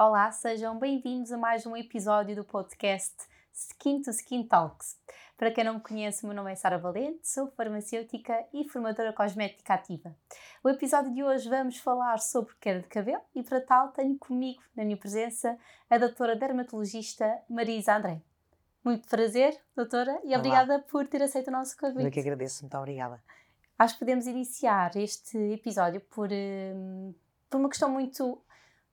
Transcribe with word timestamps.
Olá, 0.00 0.30
sejam 0.30 0.78
bem-vindos 0.78 1.32
a 1.32 1.36
mais 1.36 1.66
um 1.66 1.76
episódio 1.76 2.36
do 2.36 2.44
podcast 2.44 3.16
Skin 3.52 4.00
to 4.00 4.10
Skin 4.10 4.44
Talks. 4.44 4.96
Para 5.36 5.50
quem 5.50 5.64
não 5.64 5.74
me 5.74 5.80
conhece, 5.80 6.22
o 6.22 6.28
meu 6.28 6.36
nome 6.36 6.52
é 6.52 6.54
Sara 6.54 6.78
Valente, 6.78 7.26
sou 7.26 7.50
farmacêutica 7.50 8.46
e 8.54 8.68
formadora 8.68 9.12
cosmética 9.12 9.74
ativa. 9.74 10.14
O 10.62 10.68
episódio 10.68 11.12
de 11.12 11.24
hoje 11.24 11.48
vamos 11.48 11.78
falar 11.78 12.18
sobre 12.18 12.54
queda 12.60 12.78
de 12.78 12.86
cabelo 12.86 13.20
e 13.34 13.42
para 13.42 13.60
tal 13.60 13.88
tenho 13.88 14.16
comigo, 14.16 14.62
na 14.76 14.84
minha 14.84 14.96
presença, 14.96 15.58
a 15.90 15.98
doutora 15.98 16.36
dermatologista 16.36 17.42
Marisa 17.50 17.96
André. 17.96 18.22
Muito 18.84 19.08
prazer, 19.08 19.60
doutora, 19.74 20.12
e 20.22 20.28
Olá. 20.28 20.38
obrigada 20.38 20.78
por 20.78 21.08
ter 21.08 21.24
aceito 21.24 21.48
o 21.48 21.50
nosso 21.50 21.76
convite. 21.76 22.04
Eu 22.04 22.12
que 22.12 22.20
agradeço, 22.20 22.62
muito 22.62 22.78
obrigada. 22.78 23.20
Acho 23.76 23.94
que 23.94 23.98
podemos 23.98 24.28
iniciar 24.28 24.94
este 24.94 25.36
episódio 25.52 26.00
por, 26.02 26.28
um, 26.30 27.12
por 27.50 27.58
uma 27.58 27.68
questão 27.68 27.90
muito 27.90 28.40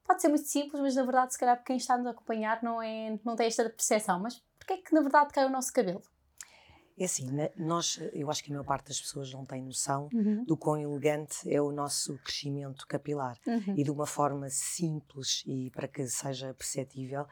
pode 0.05 0.21
ser 0.21 0.29
muito 0.29 0.47
simples, 0.47 0.81
mas 0.81 0.95
na 0.95 1.03
verdade, 1.03 1.33
se 1.33 1.39
calhar, 1.39 1.61
quem 1.63 1.77
está 1.77 1.95
a 1.95 1.97
nos 1.97 2.07
acompanhar 2.07 2.61
não, 2.63 2.81
é, 2.81 3.19
não 3.23 3.35
tem 3.35 3.47
esta 3.47 3.69
percepção. 3.69 4.19
Mas 4.19 4.41
porquê 4.59 4.73
é 4.73 4.77
que 4.77 4.93
na 4.93 5.01
verdade 5.01 5.33
cai 5.33 5.45
o 5.45 5.49
nosso 5.49 5.73
cabelo? 5.73 6.01
É 6.97 7.03
assim, 7.03 7.27
nós, 7.57 7.99
eu 8.13 8.31
acho 8.31 8.41
que 8.41 8.49
a 8.49 8.53
maior 8.53 8.63
parte 8.63 8.87
das 8.87 9.01
pessoas 9.01 9.33
não 9.33 9.43
tem 9.43 9.61
noção 9.61 10.07
uhum. 10.13 10.45
do 10.45 10.55
quão 10.55 10.79
elegante 10.79 11.37
é 11.53 11.61
o 11.61 11.69
nosso 11.69 12.17
crescimento 12.19 12.87
capilar. 12.87 13.37
Uhum. 13.45 13.75
E 13.75 13.83
de 13.83 13.91
uma 13.91 14.05
forma 14.05 14.49
simples 14.49 15.43
e 15.45 15.69
para 15.71 15.89
que 15.89 16.07
seja 16.07 16.53
perceptível, 16.53 17.23
uh, 17.23 17.27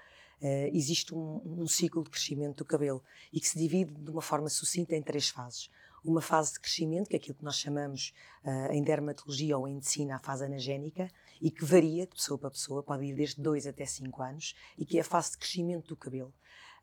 existe 0.73 1.15
um, 1.15 1.41
um, 1.45 1.65
ciclo 1.65 2.03
de 2.03 2.09
crescimento 2.09 2.57
do 2.57 2.65
cabelo 2.65 3.01
e 3.31 3.39
que 3.39 3.47
se 3.47 3.57
divide 3.57 3.93
de 3.93 4.11
uma 4.11 4.21
forma 4.21 4.49
sucinta 4.49 4.97
em 4.97 5.01
três 5.01 5.29
fases 5.29 5.69
uma 6.03 6.21
fase 6.21 6.53
de 6.53 6.59
crescimento, 6.59 7.09
que 7.09 7.15
é 7.15 7.17
aquilo 7.17 7.35
que 7.35 7.43
nós 7.43 7.57
chamamos 7.57 8.13
uh, 8.43 8.71
em 8.71 8.83
dermatologia 8.83 9.57
ou 9.57 9.67
em 9.67 9.75
medicina 9.75 10.15
a 10.15 10.19
fase 10.19 10.45
anagénica, 10.45 11.09
e 11.41 11.49
que 11.49 11.63
varia 11.63 12.05
de 12.05 12.15
pessoa 12.15 12.37
para 12.37 12.51
pessoa, 12.51 12.83
pode 12.83 13.05
ir 13.05 13.15
desde 13.15 13.41
2 13.41 13.67
até 13.67 13.85
5 13.85 14.21
anos, 14.21 14.55
e 14.77 14.85
que 14.85 14.97
é 14.97 15.01
a 15.01 15.05
fase 15.05 15.31
de 15.31 15.37
crescimento 15.37 15.87
do 15.87 15.95
cabelo. 15.95 16.33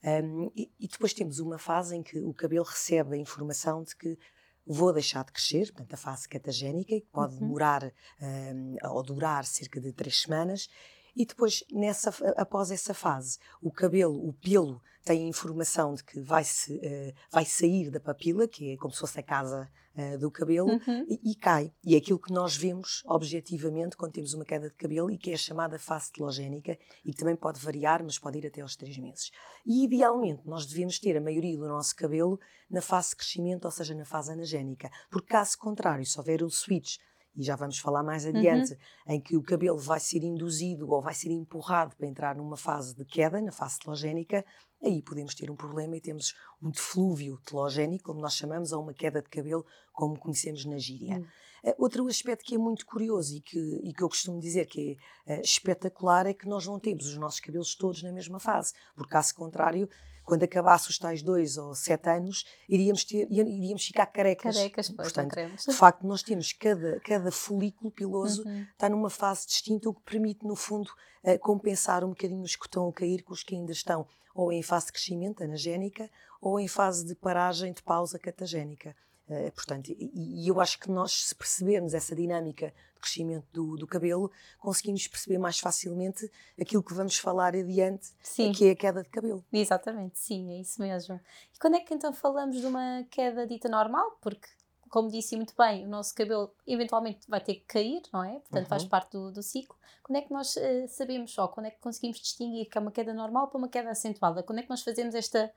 Um, 0.03 0.51
e, 0.57 0.71
e, 0.81 0.89
depois 0.89 1.13
temos 1.13 1.41
uma 1.41 1.59
fase 1.59 1.95
em 1.95 2.03
que 2.03 2.19
o 2.19 2.33
cabelo 2.33 2.65
recebe 2.65 3.17
a 3.17 3.19
informação 3.19 3.83
de 3.83 3.95
que 3.95 4.19
vou 4.67 4.93
deixar 4.93 5.25
de 5.25 5.33
crescer, 5.33 5.67
portanto, 5.67 5.93
a 5.93 5.97
fase 5.97 6.29
catagénica, 6.29 6.95
que 6.95 7.07
pode 7.13 7.35
uhum. 7.35 7.41
demorar 7.41 7.93
um, 8.21 8.77
ou 8.85 9.03
durar 9.03 9.45
cerca 9.45 9.81
de 9.81 9.93
3 9.93 10.23
semanas, 10.23 10.69
e 11.17 11.25
depois, 11.25 11.65
nessa, 11.71 12.11
após 12.37 12.71
essa 12.71 12.95
fase, 12.95 13.39
o 13.61 13.71
cabelo, 13.71 14.29
o 14.29 14.33
pelo, 14.33 14.81
tem 15.05 15.25
a 15.25 15.29
informação 15.29 15.95
de 15.95 16.05
que 16.05 16.21
vai, 16.21 16.45
-se, 16.45 16.75
uh, 16.77 17.15
vai 17.31 17.45
sair 17.45 17.91
da 17.91 18.01
papila, 18.01 18.47
que 18.47 18.73
é 18.73 18.77
como 18.77 18.93
se 18.93 19.01
fosse 19.01 19.19
a 19.19 19.23
casa 19.23 19.71
uh, 19.97 20.19
do 20.19 20.31
cabelo, 20.31 20.71
uhum. 20.71 21.07
e, 21.09 21.33
e, 21.33 21.35
cai. 21.35 21.73
E 21.85 21.95
é 21.95 21.99
aquilo 21.99 22.19
que 22.19 22.33
nós 22.33 22.57
vemos 22.57 23.03
objetivamente 23.07 23.97
quando 23.97 24.13
temos 24.13 24.35
uma 24.35 24.45
queda 24.45 24.69
de 24.69 24.75
cabelo 24.75 25.11
e 25.11 25.17
que 25.17 25.33
é 25.33 25.37
chamada 25.37 25.79
face 25.79 26.13
telogénica 26.13 26.79
e 27.05 27.13
que 27.13 27.19
também 27.19 27.37
pode 27.37 27.59
variar, 27.59 28.03
mas 28.03 28.19
pode 28.19 28.39
ir 28.39 28.47
até 28.47 28.61
aos 28.61 28.77
3 28.77 28.99
meses. 28.99 29.31
E 29.65 29.85
idealmente 29.85 30.43
nós 30.47 30.67
devemos 30.67 30.99
ter 30.99 31.17
a 31.17 31.21
maioria 31.21 31.57
do 31.57 31.67
nosso 31.67 31.97
cabelo 31.97 32.39
na 32.71 32.83
fase 32.83 33.11
de 33.11 33.17
crescimento, 33.17 33.65
ou 33.65 33.71
seja, 33.71 33.95
na 33.95 34.05
fase 34.05 34.33
anagénica, 34.33 34.91
porque 35.11 35.29
caso 35.29 35.59
contrário, 35.59 36.05
se 36.05 36.19
houver 36.19 36.43
um 36.43 36.51
switch 36.51 36.99
e 37.41 37.43
já 37.43 37.57
vamos 37.57 37.79
falar 37.79 38.03
mais 38.03 38.27
uhum. 38.27 38.37
adiante, 38.37 38.73
uhum. 38.73 39.15
em 39.15 39.21
que 39.21 39.35
o 39.35 39.43
cabelo 39.43 39.79
vai 39.79 39.99
ser 39.99 40.23
induzido 40.23 40.91
ou 40.91 41.01
vai 41.01 41.15
ser 41.15 41.31
empurrado 41.31 41.97
para 41.97 42.07
entrar 42.07 42.37
numa 42.37 42.57
fase 42.57 42.95
de 42.95 43.03
queda, 43.03 43.41
na 43.41 43.51
fase 43.51 43.79
telogénica, 43.79 44.45
aí 44.85 45.01
podemos 45.01 45.35
ter 45.35 45.51
um 45.51 45.57
problema 45.57 45.97
e 45.97 46.03
temos 46.03 46.35
um 46.63 46.71
deflúvio 46.71 47.39
telogénico, 47.39 48.05
como 48.05 48.21
nós 48.21 48.35
chamamos, 48.35 48.73
ou 48.73 48.83
uma 48.83 48.93
queda 48.93 49.23
de 49.23 49.31
cabelo, 49.31 49.65
como 49.91 50.19
conhecemos 50.19 50.67
na 50.67 50.77
gíria. 50.77 51.17
Uhum. 51.17 51.71
Uh, 51.71 51.75
outro 51.79 52.07
aspecto 52.09 52.45
que 52.45 52.55
é 52.55 52.59
muito 52.59 52.85
curioso 52.85 53.35
e 53.35 53.41
que, 53.41 53.59
e 53.85 53.93
que 53.95 54.03
eu 54.03 54.09
costumo 54.09 54.39
dizer 54.39 54.67
que 54.67 54.99
é 55.27 55.39
uh, 55.39 55.41
espetacular 55.41 56.27
é 56.27 56.35
que 56.35 56.47
nós 56.47 56.67
não 56.67 56.79
temos 56.79 57.07
os 57.07 57.17
nossos 57.17 57.41
cabelos 57.41 57.75
todos 57.75 58.03
na 58.03 58.13
mesma 58.13 58.39
fase, 58.39 58.75
porque 58.95 59.13
caso 59.13 59.35
contrário, 59.35 59.89
quando 60.31 60.45
acabasse 60.45 60.89
os 60.89 60.97
tais 60.97 61.23
dois 61.23 61.59
ou 61.59 61.75
sete 61.75 62.09
anos, 62.09 62.47
iríamos, 62.69 63.03
ter, 63.03 63.27
iríamos 63.29 63.85
ficar 63.85 64.07
carecas. 64.07 64.57
Carecas, 64.57 64.89
pois, 64.89 65.13
Portanto, 65.13 65.35
de 65.35 65.75
facto, 65.75 66.07
nós 66.07 66.23
temos 66.23 66.53
cada, 66.53 67.01
cada 67.01 67.33
folículo 67.33 67.91
piloso 67.91 68.47
uhum. 68.47 68.65
está 68.71 68.89
numa 68.89 69.11
fase 69.11 69.45
distinta, 69.49 69.89
o 69.89 69.95
que 69.95 70.03
permite, 70.03 70.47
no 70.47 70.55
fundo, 70.55 70.89
uh, 71.25 71.37
compensar 71.41 72.05
um 72.05 72.11
bocadinho 72.11 72.43
os 72.43 72.55
que 72.55 72.65
estão 72.65 72.89
a 72.89 72.93
cair 72.93 73.25
com 73.25 73.33
os 73.33 73.43
que 73.43 73.57
ainda 73.57 73.73
estão 73.73 74.07
ou 74.33 74.53
em 74.53 74.63
fase 74.63 74.87
de 74.87 74.93
crescimento 74.93 75.43
anagénica 75.43 76.09
ou 76.41 76.61
em 76.61 76.69
fase 76.69 77.05
de 77.05 77.17
paragem, 77.17 77.73
de 77.73 77.83
pausa 77.83 78.17
catagénica. 78.17 78.95
Uh, 79.31 79.53
portanto, 79.53 79.93
e, 79.93 80.11
e, 80.13 80.49
eu 80.49 80.61
acho 80.61 80.77
que 80.81 80.91
nós, 80.91 81.13
se 81.13 81.35
percebermos 81.37 81.95
essa 81.95 82.17
dinâmica 82.17 82.75
de 82.97 83.01
crescimento 83.01 83.47
do, 83.53 83.77
do, 83.77 83.87
cabelo, 83.87 84.29
conseguimos 84.59 85.07
perceber 85.07 85.39
mais 85.39 85.61
facilmente 85.61 86.29
aquilo 86.61 86.83
que 86.83 86.93
vamos 86.93 87.17
falar 87.17 87.55
adiante, 87.55 88.09
sim. 88.21 88.51
que 88.51 88.67
é 88.67 88.71
a 88.73 88.75
queda 88.77 89.05
de 89.05 89.09
cabelo. 89.09 89.45
Exatamente, 89.53 90.19
sim, 90.19 90.51
é 90.51 90.61
isso 90.61 90.83
mesmo. 90.83 91.21
E 91.55 91.59
quando 91.61 91.77
é 91.77 91.81
que 91.81 91.95
então 91.95 92.13
falamos 92.13 92.61
de 92.61 92.67
uma 92.67 93.07
queda 93.09 93.47
dita 93.47 93.69
normal? 93.69 94.19
Porque, 94.21 94.49
como 94.89 95.09
disse 95.09 95.37
muito 95.37 95.55
bem, 95.57 95.87
o 95.87 95.89
nosso 95.89 96.13
cabelo 96.13 96.53
eventualmente 96.67 97.21
vai 97.29 97.41
ter 97.41 97.55
que 97.55 97.67
cair, 97.67 98.03
não 98.13 98.25
é? 98.25 98.41
Portanto, 98.41 98.65
uhum. 98.65 98.69
faz 98.69 98.85
parte 98.85 99.13
do, 99.13 99.31
do, 99.31 99.45
ciclo. 99.45 99.77
Quando 100.03 100.17
é 100.17 100.23
que 100.23 100.33
nós 100.33 100.57
uh, 100.57 100.89
sabemos 100.89 101.33
só, 101.33 101.47
quando 101.47 101.67
é 101.67 101.71
que 101.71 101.79
conseguimos 101.79 102.19
distinguir 102.19 102.69
que 102.69 102.77
é 102.77 102.81
uma 102.81 102.91
queda 102.91 103.15
normal 103.15 103.47
para 103.47 103.59
uma 103.59 103.69
queda 103.69 103.93
acentuada? 103.93 104.43
Quando 104.43 104.59
é 104.59 104.63
que 104.63 104.71
nós 104.71 104.83
fazemos 104.83 105.15
esta, 105.15 105.53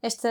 esta, 0.00 0.30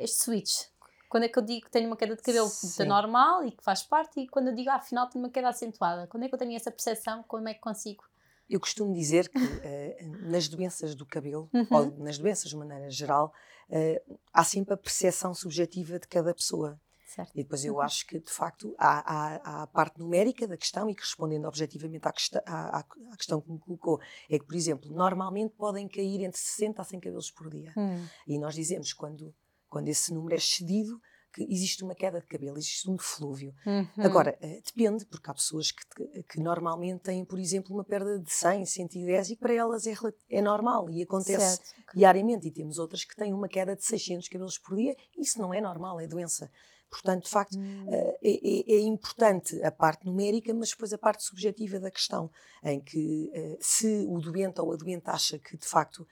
este 0.00 0.16
switch? 0.16 0.71
Quando 1.12 1.24
é 1.24 1.28
que 1.28 1.38
eu 1.38 1.42
digo 1.42 1.66
que 1.66 1.70
tenho 1.70 1.88
uma 1.88 1.96
queda 1.96 2.16
de 2.16 2.22
cabelo 2.22 2.50
normal 2.86 3.44
e 3.44 3.52
que 3.52 3.62
faz 3.62 3.82
parte, 3.82 4.18
e 4.18 4.26
quando 4.26 4.48
eu 4.48 4.54
digo, 4.54 4.70
ah, 4.70 4.76
afinal, 4.76 5.06
tenho 5.10 5.22
uma 5.22 5.30
queda 5.30 5.50
acentuada? 5.50 6.06
Quando 6.06 6.22
é 6.22 6.28
que 6.28 6.34
eu 6.34 6.38
tenho 6.38 6.56
essa 6.56 6.70
percepção? 6.70 7.22
Como 7.24 7.46
é 7.46 7.52
que 7.52 7.60
consigo? 7.60 8.02
Eu 8.48 8.58
costumo 8.58 8.94
dizer 8.94 9.28
que 9.28 9.38
uh, 9.38 10.30
nas 10.30 10.48
doenças 10.48 10.94
do 10.94 11.04
cabelo, 11.04 11.50
uhum. 11.52 11.66
ou 11.70 11.98
nas 11.98 12.16
doenças 12.16 12.48
de 12.48 12.56
maneira 12.56 12.88
geral, 12.88 13.30
uh, 13.68 14.18
há 14.32 14.42
sempre 14.42 14.72
a 14.72 14.76
percepção 14.78 15.34
subjetiva 15.34 15.98
de 15.98 16.08
cada 16.08 16.32
pessoa. 16.32 16.80
Certo. 17.04 17.30
E 17.34 17.42
depois 17.42 17.62
eu 17.62 17.74
uhum. 17.74 17.82
acho 17.82 18.06
que, 18.06 18.18
de 18.18 18.30
facto, 18.30 18.74
há, 18.78 19.00
há, 19.00 19.36
há, 19.44 19.62
a 19.64 19.66
parte 19.66 19.98
numérica 19.98 20.48
da 20.48 20.56
questão 20.56 20.88
e 20.88 20.94
que, 20.94 21.02
respondendo 21.02 21.44
objetivamente 21.44 22.08
à, 22.08 22.12
questão, 22.12 22.40
à, 22.46 22.78
à 22.78 23.16
questão 23.18 23.38
que 23.38 23.52
me 23.52 23.58
colocou, 23.58 24.00
é 24.30 24.38
que, 24.38 24.46
por 24.46 24.56
exemplo, 24.56 24.90
normalmente 24.90 25.54
podem 25.58 25.86
cair 25.86 26.22
entre 26.22 26.40
60 26.40 26.80
a 26.80 26.84
100 26.86 27.00
cabelos 27.00 27.30
por 27.30 27.50
dia. 27.50 27.70
Hum. 27.76 28.02
E 28.26 28.38
nós 28.38 28.54
dizemos, 28.54 28.94
quando 28.94 29.34
quando 29.72 29.88
esse 29.88 30.12
número 30.12 30.34
é 30.34 30.36
excedido, 30.36 31.00
que 31.32 31.42
existe 31.50 31.82
uma 31.82 31.94
queda 31.94 32.20
de 32.20 32.26
cabelo, 32.26 32.58
existe 32.58 32.90
um 32.90 32.94
deflúvio. 32.94 33.54
Uhum. 33.64 34.04
Agora, 34.04 34.38
uh, 34.38 34.62
depende, 34.66 35.06
porque 35.06 35.30
há 35.30 35.32
pessoas 35.32 35.72
que, 35.72 35.82
que, 36.24 36.38
normalmente 36.38 37.00
têm, 37.00 37.24
por 37.24 37.38
exemplo, 37.38 37.74
uma 37.74 37.82
perda 37.82 38.18
de 38.18 38.30
100, 38.30 38.66
110 38.66 39.30
e 39.30 39.36
para 39.36 39.54
elas 39.54 39.86
é, 39.86 39.94
é 40.28 40.42
normal 40.42 40.90
e 40.90 41.02
acontece 41.02 41.56
certo. 41.56 41.96
diariamente. 41.96 42.48
E 42.48 42.50
temos 42.50 42.78
outras 42.78 43.02
que 43.02 43.16
têm 43.16 43.32
uma 43.32 43.48
queda 43.48 43.74
de 43.74 43.82
600 43.82 44.28
cabelos 44.28 44.58
por 44.58 44.76
dia. 44.76 44.94
Isso 45.16 45.40
não 45.40 45.54
é 45.54 45.60
normal, 45.62 45.98
é 45.98 46.06
doença. 46.06 46.50
Portanto, 46.92 47.24
de 47.24 47.30
facto, 47.30 47.58
hum. 47.58 47.86
uh, 47.88 48.18
é, 48.22 48.74
é, 48.74 48.80
importante 48.80 49.60
a 49.64 49.72
parte 49.72 50.04
numérica, 50.04 50.52
mas 50.52 50.68
depois 50.68 50.92
a 50.92 50.98
parte 50.98 51.24
subjetiva 51.24 51.80
da 51.80 51.90
questão, 51.90 52.30
em 52.62 52.78
que 52.78 53.32
uh, 53.34 53.56
se 53.58 54.06
o 54.06 54.20
doente 54.20 54.60
ou 54.60 54.70
a 54.74 54.76
doente 54.76 55.08
acha 55.08 55.38
que, 55.38 55.56
de 55.56 55.66
facto, 55.66 56.06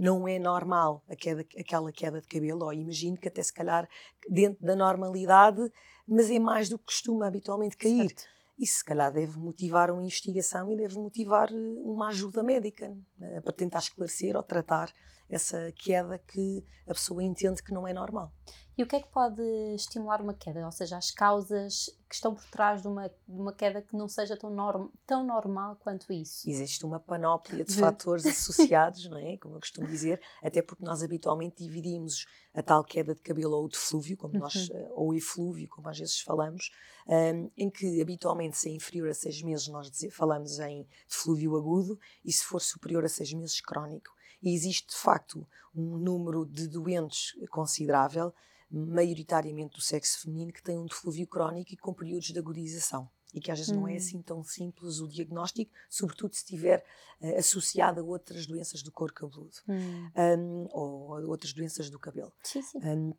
não 0.00 0.26
é 0.26 0.38
normal 0.38 1.04
queda, 1.18 1.46
aquela 1.56 1.92
queda 1.92 2.20
de 2.20 2.26
cabelo, 2.26 2.64
ou 2.64 2.72
imagino 2.72 3.16
que 3.16 3.28
até 3.28 3.42
se 3.42 3.52
calhar 3.52 3.88
dentro 4.28 4.66
da 4.66 4.74
normalidade, 4.74 5.70
mas 6.06 6.28
é 6.30 6.38
mais 6.40 6.68
do 6.68 6.78
que 6.78 6.86
costuma 6.86 7.28
habitualmente 7.28 7.76
cair. 7.76 8.08
Certo. 8.08 8.24
Isso 8.58 8.78
se 8.78 8.84
calhar 8.84 9.12
deve 9.12 9.38
motivar 9.38 9.90
uma 9.90 10.02
investigação 10.02 10.70
e 10.72 10.76
deve 10.76 10.96
motivar 10.96 11.50
eh, 11.52 11.56
uma 11.84 12.08
ajuda 12.08 12.42
médica 12.42 12.96
para 13.42 13.52
tentar 13.52 13.80
esclarecer 13.80 14.36
ou 14.36 14.42
tratar 14.42 14.92
essa 15.28 15.72
queda 15.72 16.18
que 16.18 16.64
a 16.86 16.94
pessoa 16.94 17.22
entende 17.22 17.62
que 17.62 17.72
não 17.72 17.86
é 17.86 17.92
normal. 17.92 18.32
E 18.76 18.82
o 18.82 18.86
que 18.86 18.96
é 18.96 19.00
que 19.00 19.08
pode 19.08 19.40
estimular 19.74 20.20
uma 20.20 20.34
queda? 20.34 20.64
Ou 20.64 20.72
seja, 20.72 20.96
as 20.96 21.10
causas 21.12 21.86
que 22.08 22.14
estão 22.16 22.34
por 22.34 22.44
trás 22.46 22.82
de 22.82 22.88
uma, 22.88 23.08
de 23.08 23.40
uma 23.40 23.52
queda 23.52 23.80
que 23.80 23.96
não 23.96 24.08
seja 24.08 24.36
tão, 24.36 24.50
norm, 24.50 24.88
tão 25.06 25.24
normal 25.24 25.76
quanto 25.76 26.12
isso? 26.12 26.48
Existe 26.48 26.84
uma 26.84 26.98
panóplia 26.98 27.64
de 27.64 27.72
fatores 27.72 28.26
associados, 28.26 29.08
não 29.08 29.16
é? 29.16 29.36
Como 29.36 29.54
eu 29.54 29.60
costumo 29.60 29.86
dizer, 29.86 30.20
até 30.42 30.60
porque 30.60 30.84
nós 30.84 31.04
habitualmente 31.04 31.62
dividimos 31.62 32.26
a 32.52 32.62
tal 32.62 32.82
queda 32.82 33.14
de 33.14 33.20
cabelo 33.20 33.56
ou 33.56 33.68
de 33.68 33.76
flúvio, 33.76 34.16
como 34.16 34.38
nós, 34.38 34.68
uhum. 34.68 34.76
Eh, 34.76 34.88
ou 34.92 35.14
eflúvio, 35.14 35.68
como 35.68 35.88
às 35.88 35.98
vezes 35.98 36.20
falamos, 36.20 36.70
um, 37.06 37.50
em 37.56 37.70
que 37.70 38.02
habitualmente 38.02 38.56
se 38.56 38.68
é 38.68 38.72
inferior 38.72 39.08
a 39.08 39.14
seis 39.14 39.40
meses 39.40 39.68
nós 39.68 39.88
dizer, 39.88 40.10
falamos 40.10 40.58
em 40.58 40.86
flúvio 41.06 41.56
agudo 41.56 41.98
e 42.24 42.32
se 42.32 42.44
for 42.44 42.60
superior 42.60 43.04
a 43.04 43.08
seis 43.08 43.32
meses 43.32 43.60
crónico. 43.60 44.10
E 44.42 44.52
existe 44.52 44.88
de 44.88 44.96
facto 44.96 45.46
um 45.74 45.96
número 45.96 46.44
de 46.44 46.68
doentes 46.68 47.32
considerável 47.50 48.32
maioritariamente 48.74 49.74
do 49.74 49.80
sexo 49.80 50.20
feminino, 50.20 50.52
que 50.52 50.62
tem 50.62 50.78
um 50.78 50.86
deflúvio 50.86 51.26
crónico 51.26 51.72
e 51.72 51.76
com 51.76 51.92
períodos 51.92 52.28
de 52.28 52.38
agudização. 52.38 53.08
E 53.32 53.40
que 53.40 53.50
às 53.50 53.58
vezes 53.58 53.72
hum. 53.72 53.80
não 53.80 53.88
é 53.88 53.94
hum. 53.94 53.96
assim 53.96 54.22
tão 54.22 54.44
simples 54.44 55.00
o 55.00 55.08
diagnóstico, 55.08 55.72
sobretudo 55.88 56.34
se 56.34 56.42
estiver 56.42 56.84
uh, 57.20 57.36
associado 57.36 58.00
a 58.00 58.04
outras 58.04 58.46
doenças 58.46 58.82
do 58.82 58.92
couro 58.92 59.12
cabeludo 59.12 59.56
hum. 59.68 60.10
um, 60.16 60.68
ou 60.70 61.16
a 61.16 61.20
outras 61.22 61.52
doenças 61.52 61.90
do 61.90 61.98
cabelo. 61.98 62.32
Sim, 62.42 62.62
sim. 62.62 62.78
Um, 62.78 63.12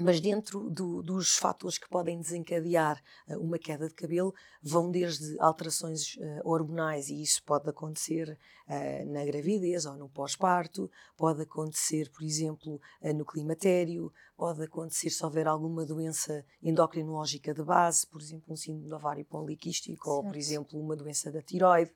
mas 0.00 0.20
dentro 0.20 0.70
do, 0.70 1.02
dos 1.02 1.36
fatores 1.36 1.78
que 1.78 1.88
podem 1.88 2.20
desencadear 2.20 3.02
uh, 3.28 3.38
uma 3.38 3.58
queda 3.58 3.88
de 3.88 3.94
cabelo, 3.94 4.34
vão 4.62 4.90
desde 4.90 5.38
alterações 5.40 6.14
uh, 6.16 6.40
hormonais, 6.44 7.08
e 7.08 7.22
isso 7.22 7.42
pode 7.44 7.68
acontecer 7.68 8.38
uh, 8.68 9.12
na 9.12 9.24
gravidez 9.24 9.86
ou 9.86 9.96
no 9.96 10.08
pós-parto, 10.08 10.90
pode 11.16 11.42
acontecer, 11.42 12.10
por 12.10 12.22
exemplo, 12.22 12.80
no 13.14 13.24
climatério, 13.24 14.12
pode 14.36 14.62
acontecer 14.62 15.10
se 15.10 15.24
houver 15.24 15.46
alguma 15.46 15.84
doença 15.84 16.44
endocrinológica 16.62 17.52
de 17.52 17.62
base, 17.62 18.06
por 18.06 18.20
exemplo, 18.20 18.52
um 18.52 18.56
síndrome 18.56 18.88
do 18.88 18.96
ovário 18.96 19.24
poliquístico, 19.24 20.04
certo. 20.04 20.16
ou, 20.16 20.22
por 20.24 20.36
exemplo, 20.36 20.80
uma 20.80 20.94
doença 20.96 21.30
da 21.30 21.42
tiroide. 21.42 21.92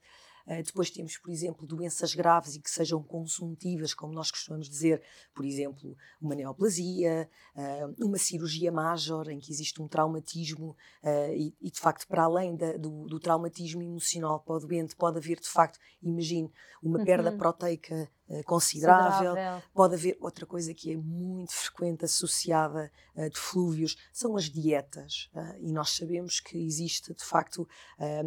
Uh, 0.46 0.62
depois 0.62 0.90
temos, 0.90 1.16
por 1.18 1.30
exemplo, 1.30 1.66
doenças 1.66 2.14
graves 2.14 2.54
e 2.54 2.60
que 2.60 2.70
sejam 2.70 3.02
consuntivas, 3.02 3.94
como 3.94 4.12
nós 4.12 4.30
costumamos 4.30 4.68
dizer, 4.68 5.02
por 5.34 5.44
exemplo, 5.44 5.96
uma 6.20 6.34
neoplasia, 6.34 7.28
uh, 7.54 8.04
uma 8.06 8.18
cirurgia 8.18 8.72
major 8.72 9.28
em 9.28 9.38
que 9.38 9.52
existe 9.52 9.80
um 9.80 9.88
traumatismo 9.88 10.76
uh, 11.02 11.32
e, 11.60 11.70
de 11.70 11.80
facto, 11.80 12.06
para 12.06 12.24
além 12.24 12.56
do, 12.56 13.06
do, 13.06 13.20
traumatismo 13.20 13.82
emocional 13.82 14.40
para 14.40 14.56
o 14.56 14.60
doente, 14.60 14.96
pode 14.96 15.18
haver, 15.18 15.38
de 15.40 15.48
facto, 15.48 15.78
imagine, 16.02 16.50
uma 16.82 16.98
uhum. 16.98 17.04
perda 17.04 17.32
proteica 17.32 17.94
eh, 17.94 18.08
considerável. 18.44 19.30
considerável. 19.30 19.62
Pode 19.74 19.94
haver 19.94 20.16
outra 20.20 20.46
coisa 20.46 20.72
que 20.72 20.92
é 20.92 20.96
muito 20.96 21.52
frequente 21.52 22.04
associada 22.04 22.90
uh, 23.16 23.28
de 23.28 23.38
flúvios, 23.38 23.96
são 24.12 24.36
as 24.36 24.44
dietas. 24.44 25.30
Uh, 25.34 25.56
e 25.60 25.72
nós 25.72 25.90
sabemos 25.90 26.40
que 26.40 26.58
existe, 26.58 27.14
de 27.14 27.24
facto, 27.24 27.68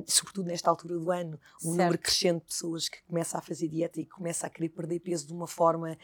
sobretudo 0.06 0.48
nesta 0.48 0.70
altura 0.70 0.98
do 0.98 1.12
ano, 1.12 1.40
um 1.58 1.60
certo. 1.60 1.78
número 1.78 1.98
crescente 1.98 2.42
de 2.42 2.48
pessoas 2.48 2.88
que 2.88 3.02
começa 3.04 3.38
a 3.38 3.42
fazer 3.42 3.68
dieta 3.68 4.00
e 4.00 4.06
começa 4.06 4.48
a 4.48 4.50
querer 4.50 4.70
perder 4.70 5.00
peso 5.00 5.28
de 5.28 5.34
uma 5.34 5.48
forma 5.48 5.98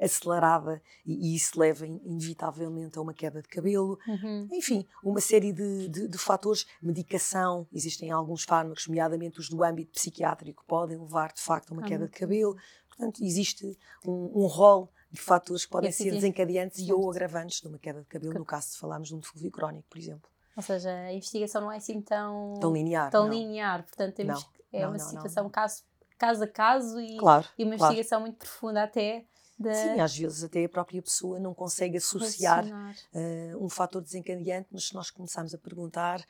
acelerada 0.00 0.80
e, 1.04 1.34
isso 1.34 1.58
leva 1.58 1.86
inevitavelmente 1.86 2.98
a 2.98 3.02
uma 3.02 3.12
queda 3.12 3.42
de 3.42 3.48
cabelo. 3.48 3.98
Uhum. 4.06 4.48
Enfim, 4.52 4.86
uma 5.04 5.20
série 5.20 5.52
de, 5.52 5.88
de, 5.88 6.08
de 6.08 6.18
fatores, 6.18 6.66
medicação, 6.82 7.66
existem 7.72 8.10
alguns 8.10 8.44
fármacos, 8.44 8.86
nomeadamente 8.86 9.38
os 9.38 9.48
do 9.48 9.62
âmbito 9.62 9.92
psiquiátrico, 9.92 10.64
podem 10.66 10.98
levar 10.98 11.32
de 11.32 11.40
facto 11.40 11.70
a 11.70 11.74
uma 11.74 11.82
queda 11.82 12.06
de 12.06 12.12
cabelo. 12.12 12.56
Portanto, 12.98 13.22
existe 13.22 13.78
um, 14.04 14.42
um 14.42 14.46
rol 14.46 14.90
de 15.10 15.20
fatores 15.20 15.64
que 15.64 15.70
podem 15.70 15.92
ser 15.92 16.10
desencadeantes 16.10 16.80
e 16.80 16.92
ou 16.92 17.08
agravantes 17.08 17.60
de 17.60 17.68
uma 17.68 17.78
queda 17.78 18.00
de 18.00 18.06
cabelo, 18.06 18.34
no 18.34 18.44
caso 18.44 18.72
de 18.72 18.78
falarmos 18.78 19.08
de 19.08 19.14
um 19.14 19.20
defluvio 19.20 19.50
crónico, 19.52 19.86
por 19.88 19.98
exemplo. 19.98 20.28
Ou 20.56 20.62
seja, 20.62 20.90
a 20.90 21.12
investigação 21.12 21.60
não 21.60 21.70
é 21.70 21.76
assim 21.76 22.00
tão, 22.02 22.54
tão 22.60 22.72
linear. 22.72 23.10
Tão 23.12 23.28
não. 23.28 23.32
linear. 23.32 23.84
Portanto, 23.84 24.16
temos 24.16 24.42
não, 24.42 24.50
é 24.72 24.82
não, 24.82 24.90
uma 24.90 24.98
situação 24.98 25.48
caso, 25.48 25.84
caso 26.18 26.42
a 26.42 26.48
caso 26.48 27.00
e, 27.00 27.16
claro, 27.16 27.46
e 27.56 27.62
uma 27.64 27.76
claro. 27.76 27.92
investigação 27.92 28.20
muito 28.20 28.38
profunda 28.38 28.82
até. 28.82 29.24
Da... 29.56 29.72
Sim, 29.72 30.00
às 30.00 30.16
vezes 30.16 30.42
até 30.42 30.64
a 30.64 30.68
própria 30.68 31.00
pessoa 31.00 31.38
não 31.38 31.54
consegue 31.54 31.96
associar 31.96 32.64
uh, 32.66 33.64
um 33.64 33.68
fator 33.68 34.02
desencadeante, 34.02 34.68
mas 34.72 34.88
se 34.88 34.94
nós 34.94 35.10
começarmos 35.10 35.54
a 35.54 35.58
perguntar, 35.58 36.20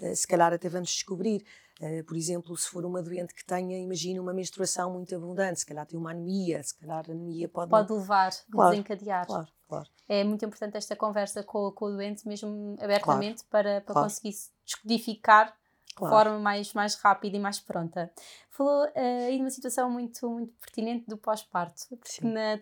uh, 0.00 0.16
se 0.16 0.26
calhar 0.26 0.52
até 0.52 0.68
vamos 0.68 0.90
descobrir. 0.90 1.44
Uh, 1.82 2.04
por 2.04 2.16
exemplo, 2.16 2.56
se 2.56 2.68
for 2.68 2.84
uma 2.84 3.02
doente 3.02 3.34
que 3.34 3.44
tenha, 3.44 3.76
imagina, 3.76 4.22
uma 4.22 4.32
menstruação 4.32 4.92
muito 4.92 5.12
abundante, 5.16 5.58
se 5.58 5.66
calhar 5.66 5.84
tem 5.84 5.98
uma 5.98 6.12
anemia, 6.12 6.62
se 6.62 6.78
calhar 6.78 7.04
a 7.08 7.12
anemia 7.12 7.48
pode. 7.48 7.70
Pode 7.70 7.90
não... 7.90 7.98
levar, 7.98 8.30
claro, 8.52 8.70
desencadear. 8.70 9.26
Claro, 9.26 9.48
claro. 9.68 9.88
É 10.08 10.22
muito 10.22 10.44
importante 10.44 10.76
esta 10.76 10.94
conversa 10.94 11.42
com, 11.42 11.72
com 11.72 11.86
o 11.86 11.90
doente, 11.90 12.26
mesmo 12.28 12.76
abertamente, 12.80 13.42
claro, 13.42 13.48
para, 13.50 13.80
para 13.80 13.94
claro. 13.94 14.08
conseguir 14.08 14.36
descodificar 14.64 15.56
de 15.88 16.08
forma 16.08 16.38
mais, 16.38 16.72
mais 16.72 16.94
rápida 16.94 17.36
e 17.36 17.40
mais 17.40 17.58
pronta. 17.58 18.10
Falou 18.48 18.84
uh, 18.84 19.26
aí 19.26 19.36
de 19.36 19.42
uma 19.42 19.50
situação 19.50 19.90
muito, 19.90 20.30
muito 20.30 20.52
pertinente 20.60 21.06
do 21.06 21.18
pós-parto, 21.18 21.98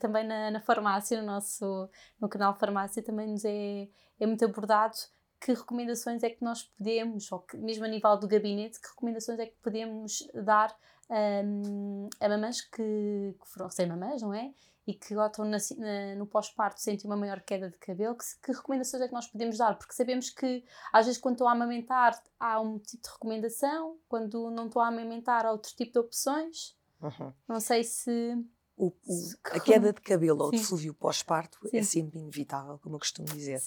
também 0.01 0.27
na, 0.27 0.51
na 0.51 0.61
farmácia, 0.61 1.21
no 1.21 1.27
nosso 1.27 1.89
no 2.19 2.29
canal 2.29 2.59
Farmácia, 2.59 3.03
também 3.03 3.29
nos 3.29 3.45
é, 3.45 3.87
é 4.19 4.27
muito 4.27 4.45
abordado 4.45 4.97
que 5.41 5.55
recomendações 5.55 6.23
é 6.23 6.31
que 6.31 6.45
nós 6.45 6.63
podemos, 6.63 7.33
ou 7.33 7.41
que, 7.41 7.57
mesmo 7.57 7.85
a 7.85 7.89
nível 7.89 8.17
do 8.19 8.29
gabinete, 8.29 8.79
que 8.79 8.89
recomendações 8.89 9.39
é 9.39 9.47
que 9.47 9.57
podemos 9.63 10.29
dar 10.35 10.77
um, 11.11 12.09
a 12.21 12.29
mamães 12.29 12.61
que, 12.61 13.35
que 13.41 13.49
foram 13.49 13.67
recém-mamães, 13.67 14.21
não 14.21 14.35
é? 14.35 14.53
E 14.87 14.95
que 14.95 15.15
estão 15.15 15.45
na, 15.45 15.59
na, 15.79 16.15
no 16.17 16.27
pós-parto 16.27 16.81
sentem 16.81 17.09
uma 17.09 17.17
maior 17.17 17.41
queda 17.41 17.71
de 17.71 17.79
cabelo, 17.79 18.17
que, 18.17 18.25
que, 18.43 18.53
recomendações 18.53 19.03
é 19.03 19.09
que 19.09 19.15
nós 19.15 19.27
podemos 19.27 19.57
dar? 19.57 19.77
Porque 19.77 19.95
sabemos 19.95 20.31
que 20.31 20.65
às 20.93 21.07
vezes 21.07 21.21
quando 21.21 21.37
estão 21.37 21.49
a 21.49 21.53
amamentar 21.53 22.21
há 22.39 22.61
um 22.61 22.79
tipo 22.79 23.03
de 23.03 23.11
recomendação, 23.11 23.97
quando 24.09 24.51
não 24.51 24.67
estão 24.67 24.83
a 24.83 24.89
amamentar 24.89 25.47
há 25.47 25.53
outro 25.53 25.75
tipo 25.75 25.93
de 25.93 25.99
opções. 25.99 26.77
Uhum. 27.01 27.33
Não 27.49 27.61
sei 27.61 27.83
se 27.83 28.37
o, 28.81 28.87
o, 29.07 29.31
a 29.45 29.61
queda 29.61 29.93
de 29.93 30.01
cabelo 30.01 30.45
ou 30.45 30.51
de 30.51 30.59
flúvio 30.59 30.95
pós-parto 30.95 31.59
é 31.71 31.83
sempre 31.83 32.19
inevitável, 32.19 32.79
como 32.79 32.97
eu 32.97 32.99
costumo 32.99 33.29
dizer. 33.29 33.61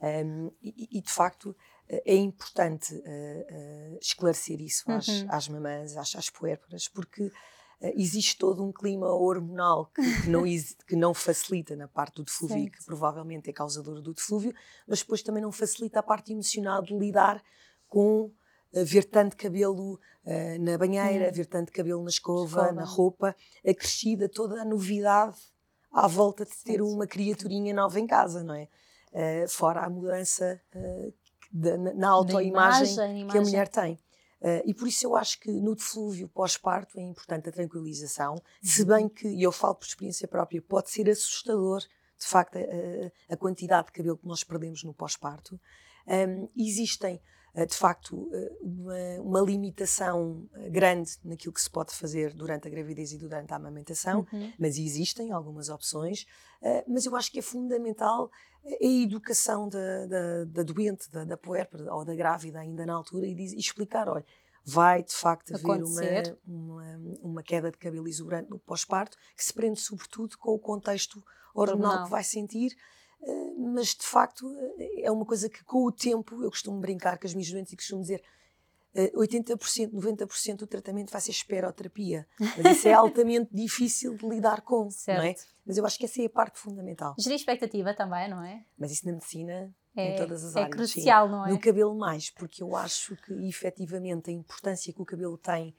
Um, 0.00 0.50
e, 0.62 0.98
e, 0.98 1.00
de 1.00 1.10
facto 1.10 1.56
é 1.88 2.14
importante 2.14 2.94
uh, 2.94 2.98
uh, 2.98 3.98
esclarecer 4.00 4.60
isso 4.60 4.84
às, 4.90 5.08
uhum. 5.08 5.26
às 5.30 5.48
mamãs, 5.48 5.96
às, 5.96 6.14
às 6.14 6.30
puérperas, 6.30 6.88
porque 6.88 7.24
uh, 7.24 7.32
existe 7.96 8.36
todo 8.36 8.62
um 8.62 8.70
clima 8.70 9.08
hormonal 9.08 9.86
que, 9.86 10.22
que, 10.22 10.28
não, 10.28 10.44
que 10.86 10.96
não 10.96 11.14
facilita 11.14 11.74
na 11.74 11.88
parte 11.88 12.16
do 12.16 12.24
deflúvio, 12.24 12.70
que 12.70 12.84
provavelmente 12.84 13.48
é 13.48 13.52
causador 13.52 14.02
do 14.02 14.12
deflúvio, 14.12 14.54
mas 14.86 15.00
depois 15.00 15.22
também 15.22 15.42
não 15.42 15.50
facilita 15.50 16.00
a 16.00 16.02
parte 16.02 16.32
emocional 16.32 16.82
de 16.82 16.94
lidar 16.96 17.42
com 17.88 18.30
ver 18.72 19.04
tanto 19.04 19.36
cabelo 19.36 19.94
uh, 19.94 20.58
na 20.60 20.78
banheira, 20.78 21.26
uhum. 21.26 21.32
ver 21.32 21.46
tanto 21.46 21.72
cabelo 21.72 22.02
na 22.02 22.10
escova, 22.10 22.72
na 22.72 22.84
roupa, 22.84 23.34
acrescida 23.66 24.28
toda 24.28 24.60
a 24.60 24.64
novidade 24.64 25.36
à 25.92 26.06
volta 26.06 26.44
de 26.44 26.56
ter 26.64 26.80
uma 26.80 27.06
criaturinha 27.06 27.74
nova 27.74 27.98
em 27.98 28.06
casa, 28.06 28.42
não 28.42 28.54
é? 28.54 28.68
Uh, 29.12 29.48
fora 29.48 29.80
a 29.80 29.90
mudança 29.90 30.60
uh, 30.74 31.12
de, 31.50 31.76
na 31.76 32.10
autoimagem 32.10 33.26
que 33.28 33.38
a 33.38 33.40
mulher 33.40 33.68
tem. 33.68 33.98
Uh, 34.40 34.62
e 34.64 34.72
por 34.72 34.88
isso 34.88 35.04
eu 35.04 35.16
acho 35.16 35.38
que 35.40 35.50
no 35.50 35.74
deflúvio 35.74 36.28
pós-parto 36.28 36.98
é 36.98 37.02
importante 37.02 37.48
a 37.48 37.52
tranquilização, 37.52 38.34
uhum. 38.34 38.40
se 38.62 38.84
bem 38.84 39.08
que, 39.08 39.28
e 39.28 39.42
eu 39.42 39.52
falo 39.52 39.74
por 39.74 39.84
experiência 39.84 40.26
própria, 40.28 40.62
pode 40.62 40.90
ser 40.90 41.10
assustador, 41.10 41.80
de 41.80 42.26
facto, 42.26 42.56
a, 42.56 43.34
a 43.34 43.36
quantidade 43.36 43.88
de 43.88 43.92
cabelo 43.92 44.16
que 44.16 44.26
nós 44.26 44.44
perdemos 44.44 44.84
no 44.84 44.94
pós-parto. 44.94 45.60
Um, 46.06 46.48
existem 46.56 47.16
eh, 47.16 47.20
de 47.66 47.74
facto 47.74 48.30
eh, 48.32 48.52
uma, 48.60 49.20
uma, 49.22 49.40
limitação 49.40 50.48
eh, 50.54 50.70
grande 50.70 51.12
naquilo 51.24 51.52
que 51.52 51.60
se 51.60 51.70
pode 51.70 51.92
fazer 51.92 52.32
durante 52.32 52.68
a 52.68 52.70
gravidez 52.70 53.12
e 53.12 53.18
durante 53.18 53.52
a 53.52 53.56
amamentação, 53.56 54.26
uhum. 54.32 54.52
mas 54.58 54.78
existem 54.78 55.32
algumas 55.32 55.68
opções. 55.68 56.26
Mas 56.86 57.06
eu 57.06 57.16
acho 57.16 57.32
que 57.32 57.38
é 57.38 57.42
fundamental 57.42 58.30
a 58.64 58.84
educação 58.84 59.66
da, 59.66 60.06
da, 60.06 60.44
da 60.44 60.62
doente, 60.62 61.10
da, 61.10 61.24
da 61.24 61.38
ou 61.90 62.04
da 62.04 62.14
grávida 62.14 62.60
ainda 62.60 62.84
na 62.84 62.92
altura 62.92 63.26
e, 63.26 63.34
diz, 63.34 63.52
e 63.52 63.58
explicar, 63.58 64.08
olha, 64.08 64.26
vai 64.64 65.02
de 65.02 65.14
facto 65.14 65.54
haver 65.54 65.82
uma, 65.82 66.02
uma, 66.46 67.00
uma, 67.22 67.42
queda 67.42 67.70
de 67.70 67.78
cabelo 67.78 68.06
exuberante 68.06 68.50
no 68.50 68.58
pós-parto, 68.58 69.16
que 69.36 69.44
se 69.44 69.52
prende 69.52 69.80
sobretudo 69.80 70.36
com 70.36 70.52
o 70.52 70.58
contexto 70.58 71.24
hormonal 71.54 72.04
que 72.04 72.10
vai 72.10 72.22
sentir 72.22 72.72
eh, 72.72 72.99
mas 73.56 73.88
de 73.88 74.04
facto 74.04 74.46
eh, 74.78 75.02
é 75.02 75.10
uma 75.10 75.24
coisa 75.24 75.48
que 75.48 75.62
com 75.64 75.84
o 75.84 75.92
tempo, 75.92 76.42
eu 76.42 76.50
costumo 76.50 76.80
brincar 76.80 77.18
com 77.18 77.26
as 77.26 77.34
minhas 77.34 77.50
doentes 77.50 77.72
e 77.72 77.76
costumo 77.76 78.02
dizer 78.02 78.22
80%, 78.94 79.82
eh, 79.82 79.86
90% 79.88 80.56
do 80.56 80.66
tratamento 80.66 81.12
vai 81.12 81.20
ser 81.20 81.30
esperoterapia. 81.30 82.26
Mas 82.38 82.78
isso 82.78 82.88
é 82.88 82.92
altamente 82.94 83.50
difícil 83.52 84.16
de 84.16 84.26
lidar 84.28 84.62
com, 84.62 84.90
certo. 84.90 85.18
não 85.18 85.24
é? 85.26 85.34
Mas 85.64 85.76
eu 85.76 85.86
acho 85.86 85.98
que 85.98 86.04
essa 86.04 86.20
é 86.22 86.26
a 86.26 86.30
parte 86.30 86.58
fundamental. 86.58 87.14
Gerir 87.18 87.36
expectativa 87.36 87.94
também, 87.94 88.28
não 88.28 88.42
é? 88.42 88.64
Mas 88.76 88.90
isso 88.90 89.06
na 89.06 89.12
medicina, 89.12 89.72
é, 89.94 90.14
em 90.14 90.16
todas 90.16 90.44
as 90.44 90.56
é 90.56 90.62
áreas. 90.62 90.74
É 90.74 90.76
crucial, 90.76 91.26
sim. 91.26 91.32
não 91.32 91.46
é? 91.46 91.50
No 91.50 91.60
cabelo 91.60 91.94
mais, 91.94 92.30
porque 92.30 92.62
eu 92.62 92.74
acho 92.74 93.16
que 93.16 93.32
efetivamente 93.48 94.30
a 94.30 94.32
importância 94.32 94.92
que 94.92 95.00
o 95.00 95.04
cabelo 95.04 95.38
tem 95.38 95.74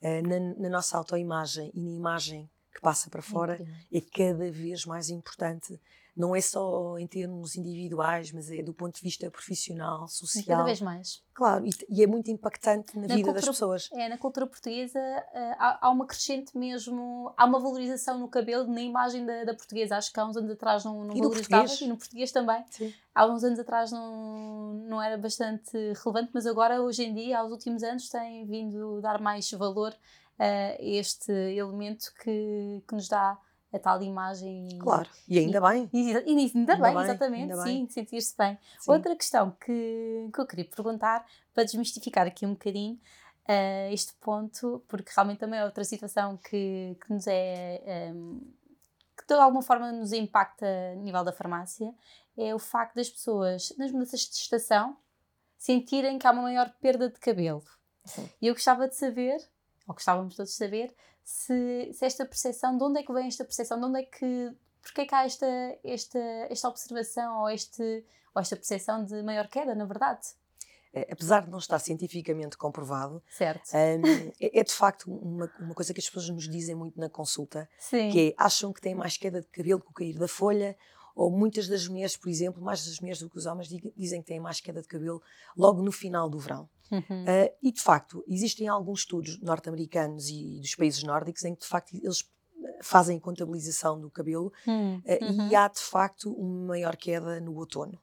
uh, 0.00 0.26
na, 0.26 0.40
na, 0.62 0.68
nossa 0.70 0.96
autoimagem 0.96 1.70
e 1.74 1.80
na 1.80 1.90
imagem 1.90 2.48
que 2.72 2.80
passa 2.80 3.10
para 3.10 3.22
fora 3.22 3.60
é, 3.92 3.98
é 3.98 4.00
cada 4.00 4.50
vez 4.50 4.84
mais 4.86 5.10
importante 5.10 5.78
não 6.16 6.34
é 6.34 6.40
só 6.40 6.98
em 6.98 7.06
termos 7.06 7.56
individuais, 7.56 8.32
mas 8.32 8.50
é 8.50 8.62
do 8.62 8.72
ponto 8.72 8.94
de 8.94 9.02
vista 9.02 9.30
profissional, 9.30 10.08
social. 10.08 10.56
Cada 10.58 10.64
vez 10.64 10.80
mais. 10.80 11.22
Claro, 11.34 11.66
e, 11.66 11.70
e 11.90 12.02
é 12.02 12.06
muito 12.06 12.30
impactante 12.30 12.96
na, 12.96 13.02
na 13.02 13.14
vida 13.14 13.16
cultura, 13.16 13.34
das 13.34 13.44
pessoas. 13.44 13.90
É, 13.92 14.08
na 14.08 14.16
cultura 14.16 14.46
portuguesa 14.46 14.98
uh, 14.98 15.54
há, 15.58 15.86
há, 15.86 15.90
uma 15.90 16.06
crescente 16.06 16.56
mesmo, 16.56 17.34
há 17.36 17.44
uma 17.44 17.60
valorização 17.60 18.18
no 18.18 18.28
cabelo, 18.28 18.66
na 18.66 18.80
imagem 18.80 19.26
da, 19.26 19.44
da 19.44 19.54
portuguesa. 19.54 19.98
Acho 19.98 20.10
que 20.10 20.18
há 20.18 20.24
uns 20.24 20.38
anos 20.38 20.50
atrás 20.50 20.84
não, 20.84 21.04
não 21.04 21.14
e 21.14 21.20
valorizava, 21.20 21.66
e 21.82 21.86
no 21.86 21.98
português 21.98 22.32
também. 22.32 22.64
Sim. 22.70 22.94
Há 23.14 23.26
uns 23.26 23.44
anos 23.44 23.58
atrás 23.58 23.92
não, 23.92 24.72
não 24.88 25.02
era 25.02 25.18
bastante 25.18 25.76
relevante, 26.02 26.30
mas 26.32 26.46
agora, 26.46 26.80
hoje 26.80 27.04
em 27.04 27.14
dia, 27.14 27.40
aos 27.40 27.52
últimos 27.52 27.82
anos, 27.82 28.08
tem 28.08 28.46
vindo 28.46 29.02
dar 29.02 29.20
mais 29.20 29.50
valor 29.50 29.94
a 30.38 30.76
este 30.80 31.30
elemento 31.32 32.12
que, 32.22 32.82
que 32.88 32.94
nos 32.94 33.06
dá 33.06 33.38
a 33.72 33.78
tal 33.78 34.02
imagem. 34.02 34.78
Claro, 34.78 35.08
e 35.28 35.38
ainda 35.38 35.60
bem. 35.60 35.88
E, 35.92 36.12
e, 36.12 36.16
ainda, 36.16 36.72
ainda 36.72 36.76
bem, 36.76 36.94
bem, 36.94 37.02
exatamente, 37.02 37.52
ainda 37.52 37.62
sim, 37.62 37.88
sentir-se 37.88 38.36
bem. 38.36 38.58
Sim. 38.78 38.92
Outra 38.92 39.14
questão 39.16 39.50
que, 39.52 40.28
que 40.32 40.40
eu 40.40 40.46
queria 40.46 40.64
perguntar, 40.64 41.26
para 41.52 41.64
desmistificar 41.64 42.26
aqui 42.26 42.46
um 42.46 42.52
bocadinho 42.52 42.98
uh, 43.48 43.92
este 43.92 44.14
ponto, 44.14 44.84
porque 44.88 45.10
realmente 45.14 45.38
também 45.38 45.60
é 45.60 45.64
outra 45.64 45.84
situação 45.84 46.36
que, 46.36 46.96
que 47.00 47.12
nos 47.12 47.26
é 47.26 48.12
um, 48.14 48.40
que 49.16 49.26
de 49.26 49.34
alguma 49.34 49.62
forma 49.62 49.90
nos 49.92 50.12
impacta 50.12 50.66
a 50.92 50.94
nível 50.96 51.24
da 51.24 51.32
farmácia 51.32 51.94
é 52.36 52.54
o 52.54 52.58
facto 52.58 52.96
das 52.96 53.08
pessoas, 53.08 53.72
nas 53.78 53.90
mudanças 53.90 54.20
de 54.20 54.36
estação, 54.36 54.96
sentirem 55.56 56.18
que 56.18 56.26
há 56.26 56.30
uma 56.30 56.42
maior 56.42 56.70
perda 56.80 57.08
de 57.08 57.18
cabelo. 57.18 57.64
Sim. 58.04 58.28
E 58.42 58.46
eu 58.46 58.54
gostava 58.54 58.86
de 58.86 58.94
saber, 58.94 59.38
ou 59.86 59.94
gostávamos 59.94 60.36
todos 60.36 60.52
de 60.52 60.58
saber, 60.58 60.94
se, 61.26 61.90
se 61.92 62.06
esta 62.06 62.24
percepção, 62.24 62.78
de 62.78 62.84
onde 62.84 63.00
é 63.00 63.02
que 63.02 63.12
vem 63.12 63.26
esta 63.26 63.44
percepção, 63.44 63.80
de 63.80 63.84
onde 63.84 63.98
é 63.98 64.04
que, 64.04 64.54
porque 64.80 65.00
é 65.00 65.06
que 65.06 65.12
há 65.12 65.24
esta, 65.24 65.46
esta, 65.82 66.18
esta 66.48 66.68
observação 66.68 67.40
ou, 67.40 67.50
este, 67.50 67.82
ou 68.32 68.40
esta 68.40 68.54
percepção 68.54 69.04
de 69.04 69.20
maior 69.24 69.48
queda, 69.48 69.74
na 69.74 69.84
verdade? 69.84 70.20
É, 70.94 71.08
apesar 71.10 71.44
de 71.44 71.50
não 71.50 71.58
estar 71.58 71.80
cientificamente 71.80 72.56
comprovado. 72.56 73.20
Um, 73.74 74.30
é, 74.40 74.60
é, 74.60 74.62
de 74.62 74.72
facto 74.72 75.10
uma, 75.10 75.52
uma, 75.58 75.74
coisa 75.74 75.92
que 75.92 75.98
as 75.98 76.08
pessoas 76.08 76.30
nos 76.30 76.48
dizem 76.48 76.76
muito 76.76 76.98
na 76.98 77.10
consulta, 77.10 77.68
Sim. 77.76 78.08
que 78.10 78.28
é, 78.28 78.34
acham 78.38 78.72
que 78.72 78.80
têm 78.80 78.94
mais 78.94 79.16
queda 79.16 79.40
de 79.40 79.48
cabelo 79.48 79.80
com 79.80 79.90
o 79.90 79.94
cair 79.94 80.16
da 80.16 80.28
folha, 80.28 80.76
ou 81.16 81.30
muitas 81.30 81.66
das 81.66 81.88
mulheres, 81.88 82.14
por 82.14 82.28
exemplo, 82.28 82.62
mais 82.62 82.84
das 82.84 83.00
mulheres 83.00 83.20
do 83.20 83.30
que 83.30 83.38
os 83.38 83.46
homens, 83.46 83.68
dizem 83.96 84.20
que 84.20 84.28
têm 84.28 84.38
mais 84.38 84.60
queda 84.60 84.82
de 84.82 84.86
cabelo 84.86 85.22
logo 85.56 85.82
no 85.82 85.90
final 85.90 86.28
do 86.28 86.38
verão. 86.38 86.68
Uhum. 86.92 87.00
Uh, 87.00 87.56
e 87.62 87.72
de 87.72 87.80
facto, 87.80 88.22
existem 88.28 88.68
alguns 88.68 89.00
estudos 89.00 89.40
norte-americanos 89.40 90.28
e 90.28 90.60
dos 90.60 90.74
países 90.74 91.02
nórdicos 91.02 91.42
em 91.44 91.54
que 91.54 91.62
de 91.62 91.66
facto 91.66 91.94
eles 91.94 92.30
fazem 92.82 93.18
contabilização 93.18 93.98
do 93.98 94.10
cabelo 94.10 94.52
uhum. 94.66 94.98
uh, 94.98 95.50
e 95.50 95.56
há 95.56 95.66
de 95.66 95.80
facto 95.80 96.30
uma 96.32 96.66
maior 96.66 96.94
queda 96.96 97.40
no 97.40 97.56
outono. 97.56 97.98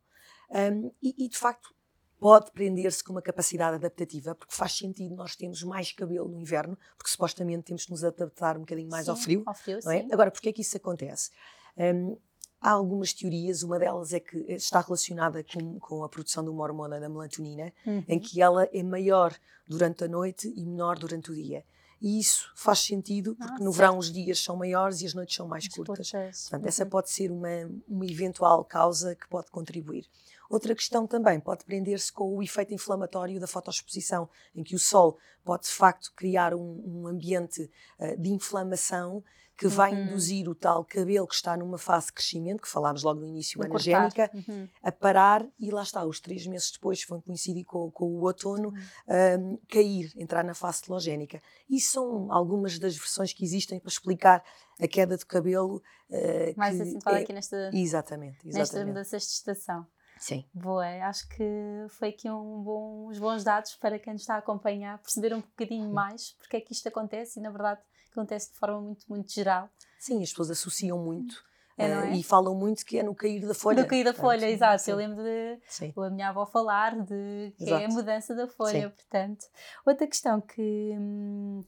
Um, 0.50 0.92
e, 1.02 1.26
e 1.26 1.30
de 1.30 1.38
facto 1.38 1.74
pode 2.20 2.52
prender-se 2.52 3.04
com 3.04 3.12
uma 3.12 3.22
capacidade 3.22 3.76
adaptativa, 3.76 4.34
porque 4.34 4.56
faz 4.56 4.76
sentido 4.78 5.14
nós 5.14 5.36
termos 5.36 5.62
mais 5.62 5.92
cabelo 5.92 6.28
no 6.28 6.40
inverno, 6.40 6.78
porque 6.98 7.12
supostamente 7.12 7.64
temos 7.64 7.86
que 7.86 7.92
nos 7.92 8.04
adaptar 8.04 8.58
um 8.58 8.62
bocadinho 8.62 8.90
mais 8.90 9.06
sim, 9.06 9.12
ao 9.12 9.18
frio. 9.18 9.44
Ao 9.46 9.54
frio 9.54 9.80
é? 9.88 10.08
Agora, 10.12 10.32
porquê 10.32 10.50
é 10.50 10.54
que 10.54 10.62
isso 10.62 10.78
acontece? 10.78 11.30
Um, 11.78 12.18
Há 12.64 12.72
algumas 12.72 13.12
teorias, 13.12 13.62
uma 13.62 13.78
delas 13.78 14.14
é 14.14 14.22
que 14.22 14.38
está 14.54 14.80
relacionada 14.80 15.44
com, 15.44 15.78
com 15.80 16.02
a 16.02 16.08
produção 16.08 16.46
de 16.46 16.50
uma 16.50 16.64
hormona 16.64 16.98
da 16.98 17.10
melatonina, 17.10 17.74
uhum. 17.86 18.06
em 18.08 18.18
que 18.18 18.42
ela 18.42 18.70
é 18.72 18.82
maior 18.82 19.36
durante 19.68 20.06
a 20.06 20.08
noite 20.08 20.48
e 20.56 20.66
menor 20.66 20.98
durante 20.98 21.30
o 21.30 21.36
dia. 21.36 21.66
E 22.02 22.20
isso 22.20 22.50
faz 22.56 22.80
sentido, 22.80 23.36
porque 23.36 23.62
ah, 23.62 23.66
no 23.66 23.72
verão 23.72 23.98
os 23.98 24.10
dias 24.10 24.40
são 24.40 24.56
maiores 24.56 25.02
e 25.02 25.06
as 25.06 25.14
noites 25.14 25.36
são 25.36 25.46
mais 25.46 25.68
curtas. 25.68 26.10
Portanto, 26.10 26.62
uhum. 26.62 26.68
essa 26.70 26.86
pode 26.86 27.12
ser 27.12 27.32
uma, 27.32 27.70
uma 27.86 28.06
eventual 28.06 28.64
causa 28.64 29.14
que 29.14 29.28
pode 29.28 29.52
contribuir. 29.52 30.06
Outra 30.50 30.74
questão 30.74 31.06
também 31.06 31.42
pode 31.42 31.66
prender-se 31.66 32.14
com 32.14 32.34
o 32.34 32.42
efeito 32.42 32.74
inflamatório 32.74 33.42
da 33.42 33.48
fotoexposição, 33.48 34.30
em 34.56 34.64
que 34.64 34.76
o 34.76 34.80
sol 34.80 35.18
pode 35.44 35.64
de 35.64 35.72
facto 35.72 36.14
criar 36.16 36.54
um, 36.54 36.82
um 36.86 37.08
ambiente 37.08 37.70
uh, 38.00 38.22
de 38.22 38.30
inflamação 38.30 39.22
que 39.58 39.68
vai 39.68 39.94
uhum. 39.94 40.04
induzir 40.06 40.50
o 40.50 40.56
tal 40.56 40.84
cabelo 40.84 41.28
que 41.28 41.36
está 41.36 41.56
numa 41.56 41.78
fase 41.78 42.08
de 42.08 42.14
crescimento, 42.14 42.62
que 42.62 42.68
falámos 42.68 43.04
logo 43.04 43.20
no 43.20 43.28
início, 43.28 43.64
anagénica, 43.64 44.30
uhum. 44.34 44.68
a 44.82 44.92
parar 44.92 45.46
e 45.60 45.70
lá 45.70 45.84
está, 45.84 46.04
os 46.06 46.20
três 46.20 46.46
meses 46.48 46.72
depois, 46.72 47.06
vão 47.08 47.22
coincidir 47.22 47.64
com, 47.66 47.92
com 47.92 48.06
o 48.06 48.24
outono, 48.24 48.70
uhum. 48.70 49.54
um, 49.54 49.60
cair, 49.70 50.12
entrar 50.16 50.44
na 50.44 50.54
fase 50.54 50.82
telogénica. 50.84 51.42
E 51.70 51.80
são 51.80 52.32
algumas 52.32 52.80
das 52.80 52.98
versões 52.98 53.32
que 53.34 53.44
existem 53.44 53.80
para 53.80 53.90
explicar 53.90 54.44
a 54.82 54.88
queda 54.88 55.18
de 55.18 55.26
cabelo. 55.26 55.82
Uh, 56.10 56.58
Mais 56.58 56.80
acentuada 56.80 57.20
é... 57.20 57.24
aqui 57.24 57.34
nesta, 57.34 57.70
exatamente, 57.74 58.48
exatamente. 58.48 58.58
nestas 58.58 58.86
mudanças 58.86 59.22
de 59.22 59.30
estação. 59.30 59.88
Sim. 60.20 60.46
Boa, 60.54 60.88
acho 61.08 61.28
que 61.28 61.44
foi 61.90 62.10
aqui 62.10 62.30
um 62.30 62.64
bom, 62.64 63.10
uns 63.10 63.20
bons 63.20 63.44
dados 63.44 63.76
para 63.76 64.00
quem 64.00 64.14
nos 64.14 64.22
está 64.22 64.36
a 64.36 64.38
acompanhar, 64.38 64.98
perceber 65.00 65.34
um 65.34 65.42
bocadinho 65.42 65.92
mais 65.92 66.32
porque 66.40 66.58
é 66.58 66.62
que 66.62 66.72
isto 66.72 66.88
acontece 66.88 67.40
e, 67.40 67.44
na 67.44 67.50
verdade, 67.50 67.82
acontece 68.14 68.52
de 68.52 68.58
forma 68.58 68.80
muito, 68.80 69.06
muito 69.10 69.32
geral. 69.32 69.70
Sim, 70.00 70.22
as 70.24 70.30
pessoas 70.30 70.52
associam 70.52 70.98
muito. 70.98 71.44
É, 71.78 71.88
é? 71.88 72.16
E 72.16 72.24
falam 72.24 72.54
muito 72.54 72.86
que 72.86 73.00
é 73.00 73.04
no 73.04 73.16
cair 73.16 73.46
da 73.46 73.54
folha. 73.54 73.82
No 73.82 73.88
cair 73.88 74.04
da 74.04 74.14
folha, 74.14 74.48
exato. 74.48 74.84
Sim. 74.84 74.92
Eu 74.92 74.98
lembro 74.98 75.24
de 75.24 75.60
sim. 75.68 75.94
a 75.96 76.10
minha 76.10 76.30
avó 76.30 76.46
falar 76.46 76.96
de 77.02 77.54
que 77.58 77.64
exato. 77.64 77.82
é 77.82 77.86
a 77.86 77.90
mudança 77.90 78.36
da 78.36 78.48
folha, 78.48 78.90
sim. 78.90 78.90
portanto. 78.90 79.46
Outra 79.86 80.08
questão 80.08 80.40
que, 80.40 80.96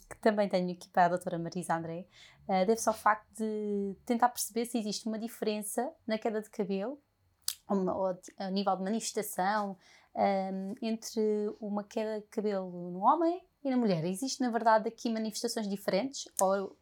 que, 0.10 0.18
também 0.22 0.48
tenho 0.48 0.72
aqui 0.72 0.88
para 0.90 1.06
a 1.06 1.10
doutora 1.10 1.40
Marisa 1.40 1.76
André 1.76 2.08
uh, 2.48 2.66
deve-se 2.66 2.88
ao 2.88 2.94
facto 2.94 3.28
de 3.36 3.96
tentar 4.06 4.30
perceber 4.30 4.66
se 4.66 4.78
existe 4.78 5.08
uma 5.08 5.18
diferença 5.18 5.92
na 6.06 6.20
queda 6.20 6.40
de 6.40 6.50
cabelo, 6.52 7.00
uma, 7.68 7.96
ou 7.98 8.20
a 8.38 8.52
nível 8.52 8.76
de 8.78 8.84
manifestação, 8.84 9.76
um, 10.16 10.76
entre 10.84 11.22
uma 11.60 11.84
queda 11.84 12.22
de 12.22 12.28
cabelo 12.28 12.92
no 12.92 13.00
homem 13.00 13.42
e 13.68 13.72
na 13.72 13.78
mulher? 13.78 14.04
Existe, 14.06 14.42
na 14.42 14.50
verdade, 14.50 14.88
aqui 14.88 15.12
manifestações 15.12 15.68
diferentes? 15.68 16.28
Ou... 16.42 16.78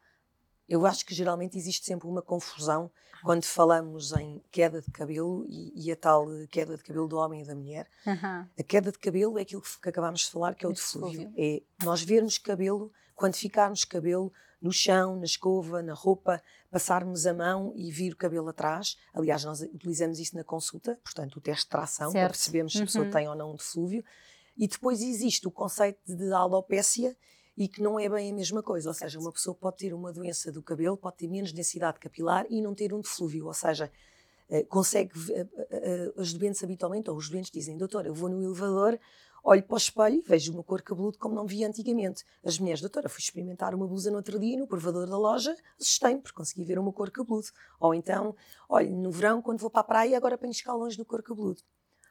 Eu 0.67 0.85
acho 0.85 1.05
que 1.05 1.13
geralmente 1.13 1.57
existe 1.57 1.85
sempre 1.85 2.07
uma 2.07 2.21
confusão 2.21 2.89
quando 3.23 3.45
falamos 3.45 4.11
em 4.13 4.41
queda 4.51 4.81
de 4.81 4.91
cabelo 4.91 5.45
e, 5.47 5.71
e 5.75 5.91
a 5.91 5.95
tal 5.95 6.27
queda 6.49 6.75
de 6.75 6.83
cabelo 6.83 7.07
do 7.07 7.17
homem 7.17 7.41
e 7.41 7.45
da 7.45 7.55
mulher. 7.55 7.87
Uhum. 8.05 8.47
A 8.59 8.63
queda 8.63 8.91
de 8.91 8.99
cabelo 8.99 9.37
é 9.39 9.41
aquilo 9.41 9.61
que 9.61 9.89
acabámos 9.89 10.21
de 10.21 10.31
falar, 10.31 10.55
que 10.55 10.65
é 10.65 10.69
o 10.69 10.73
deflúvio. 10.73 11.33
É 11.37 11.61
nós 11.83 12.01
vermos 12.01 12.37
cabelo, 12.37 12.91
quantificarmos 13.15 13.85
cabelo 13.85 14.31
no 14.61 14.71
chão, 14.71 15.17
na 15.17 15.25
escova, 15.25 15.81
na 15.81 15.93
roupa, 15.93 16.41
passarmos 16.71 17.25
a 17.25 17.33
mão 17.33 17.73
e 17.75 17.91
vir 17.91 18.13
o 18.13 18.17
cabelo 18.17 18.47
atrás. 18.47 18.97
Aliás, 19.13 19.43
nós 19.43 19.61
utilizamos 19.61 20.19
isso 20.19 20.35
na 20.35 20.43
consulta, 20.43 20.97
portanto, 21.03 21.37
o 21.37 21.41
teste 21.41 21.65
de 21.65 21.69
tração, 21.69 22.11
certo. 22.11 22.23
para 22.23 22.33
percebermos 22.33 22.73
se 22.73 22.81
a 22.81 22.85
pessoa 22.85 23.05
uhum. 23.05 23.11
tem 23.11 23.27
ou 23.27 23.35
não 23.35 23.51
um 23.51 23.55
deflúvio. 23.55 24.03
E 24.57 24.67
depois 24.67 25.01
existe 25.01 25.47
o 25.47 25.51
conceito 25.51 25.99
de 26.05 26.31
alopécia 26.31 27.15
e 27.55 27.67
que 27.67 27.81
não 27.81 27.99
é 27.99 28.09
bem 28.09 28.31
a 28.31 28.33
mesma 28.33 28.61
coisa. 28.61 28.89
Ou 28.89 28.93
seja, 28.93 29.19
uma 29.19 29.31
pessoa 29.31 29.55
pode 29.55 29.77
ter 29.77 29.93
uma 29.93 30.11
doença 30.11 30.51
do 30.51 30.61
cabelo, 30.61 30.97
pode 30.97 31.17
ter 31.17 31.27
menos 31.27 31.51
densidade 31.51 31.99
capilar 31.99 32.45
e 32.49 32.61
não 32.61 32.73
ter 32.73 32.93
um 32.93 33.01
deflúvio. 33.01 33.47
Ou 33.47 33.53
seja, 33.53 33.91
eh, 34.49 34.63
consegue. 34.63 35.11
Eh, 35.31 35.47
eh, 35.71 36.13
os 36.15 36.33
doentes 36.33 36.63
habitualmente, 36.63 37.09
ou 37.09 37.17
os 37.17 37.29
doentes 37.29 37.51
dizem, 37.51 37.77
doutor, 37.77 38.05
eu 38.05 38.13
vou 38.13 38.29
no 38.29 38.41
elevador, 38.41 38.99
olho 39.43 39.63
para 39.63 39.73
o 39.73 39.77
espelho 39.77 40.15
e 40.17 40.21
vejo 40.21 40.51
o 40.51 40.55
meu 40.55 40.63
cor 40.63 40.81
cabeludo 40.81 41.17
como 41.17 41.35
não 41.35 41.45
via 41.45 41.67
antigamente. 41.67 42.23
As 42.43 42.57
mulheres, 42.59 42.81
doutora, 42.81 43.09
fui 43.09 43.19
experimentar 43.21 43.75
uma 43.75 43.87
blusa 43.87 44.09
no 44.09 44.17
outro 44.17 44.39
dia 44.39 44.57
no 44.57 44.67
provador 44.67 45.07
da 45.07 45.17
loja, 45.17 45.55
assustei-me 45.79 46.21
porque 46.21 46.35
consegui 46.35 46.63
ver 46.63 46.79
o 46.79 46.83
meu 46.83 46.93
cor 46.93 47.11
cabeludo. 47.11 47.47
Ou 47.79 47.93
então, 47.93 48.35
olha, 48.69 48.89
no 48.89 49.11
verão, 49.11 49.41
quando 49.41 49.59
vou 49.59 49.69
para 49.69 49.81
a 49.81 49.85
praia, 49.85 50.17
agora 50.17 50.35
apanho 50.35 50.51
escalões 50.51 50.97
no 50.97 51.05
cor 51.05 51.21
cabeludo. 51.21 51.61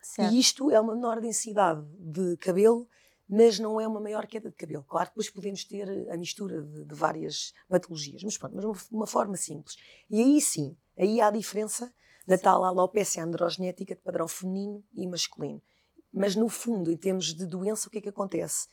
Certo. 0.03 0.33
E 0.33 0.39
isto 0.39 0.71
é 0.71 0.81
uma 0.81 0.95
menor 0.95 1.21
densidade 1.21 1.87
de 1.99 2.37
cabelo, 2.39 2.89
mas 3.29 3.59
não 3.59 3.81
é 3.81 3.87
uma 3.87 4.01
maior 4.01 4.27
queda 4.27 4.51
de 4.51 4.57
cabelo. 4.57 4.85
Claro 4.85 5.07
que 5.07 5.13
depois 5.13 5.31
podemos 5.31 5.65
ter 5.65 6.11
a 6.11 6.17
mistura 6.17 6.61
de, 6.61 6.85
de 6.85 6.95
várias 6.95 7.55
patologias, 7.69 8.23
mas 8.23 8.37
pronto, 8.37 8.55
mas 8.57 8.65
uma, 8.65 8.77
uma, 8.91 9.07
forma 9.07 9.37
simples. 9.37 9.77
E 10.11 10.21
aí 10.21 10.41
sim, 10.41 10.77
aí 10.99 11.21
há 11.21 11.29
a 11.29 11.31
diferença 11.31 11.93
da 12.27 12.37
tal 12.37 12.65
alopecia 12.65 13.25
androgenética 13.25 13.95
de 13.95 14.01
padrão 14.01 14.29
feminino 14.29 14.85
e 14.93 15.07
masculino. 15.07 15.63
Mas 16.13 16.37
no 16.37 16.49
fundo, 16.49 16.91
em 16.91 16.97
termos 16.97 17.33
de 17.33 17.47
doença, 17.47 17.89
o 17.89 17.91
que 17.91 17.99
é 17.99 18.01
que 18.03 18.09
acontece? 18.09 18.69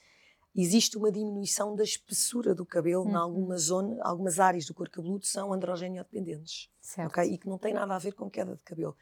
Existe 0.53 0.97
uma 0.97 1.11
diminuição 1.11 1.75
da 1.75 1.83
espessura 1.83 2.53
do 2.53 2.65
cabelo 2.65 3.03
uhum. 3.03 3.11
em 3.11 3.15
algumas 3.15 3.61
zonas, 3.63 3.99
algumas 4.01 4.39
áreas 4.39 4.65
do 4.65 4.73
corpo 4.73 4.95
cabeludo 4.95 5.25
são 5.25 5.53
androgênio 5.53 6.03
dependentes. 6.03 6.69
Certo. 6.81 7.11
Okay? 7.11 7.33
E 7.33 7.37
que 7.37 7.47
não 7.47 7.57
tem 7.57 7.73
nada 7.73 7.95
a 7.95 7.99
ver 7.99 8.13
com 8.13 8.29
queda 8.29 8.55
de 8.55 8.63
cabelo. 8.63 8.95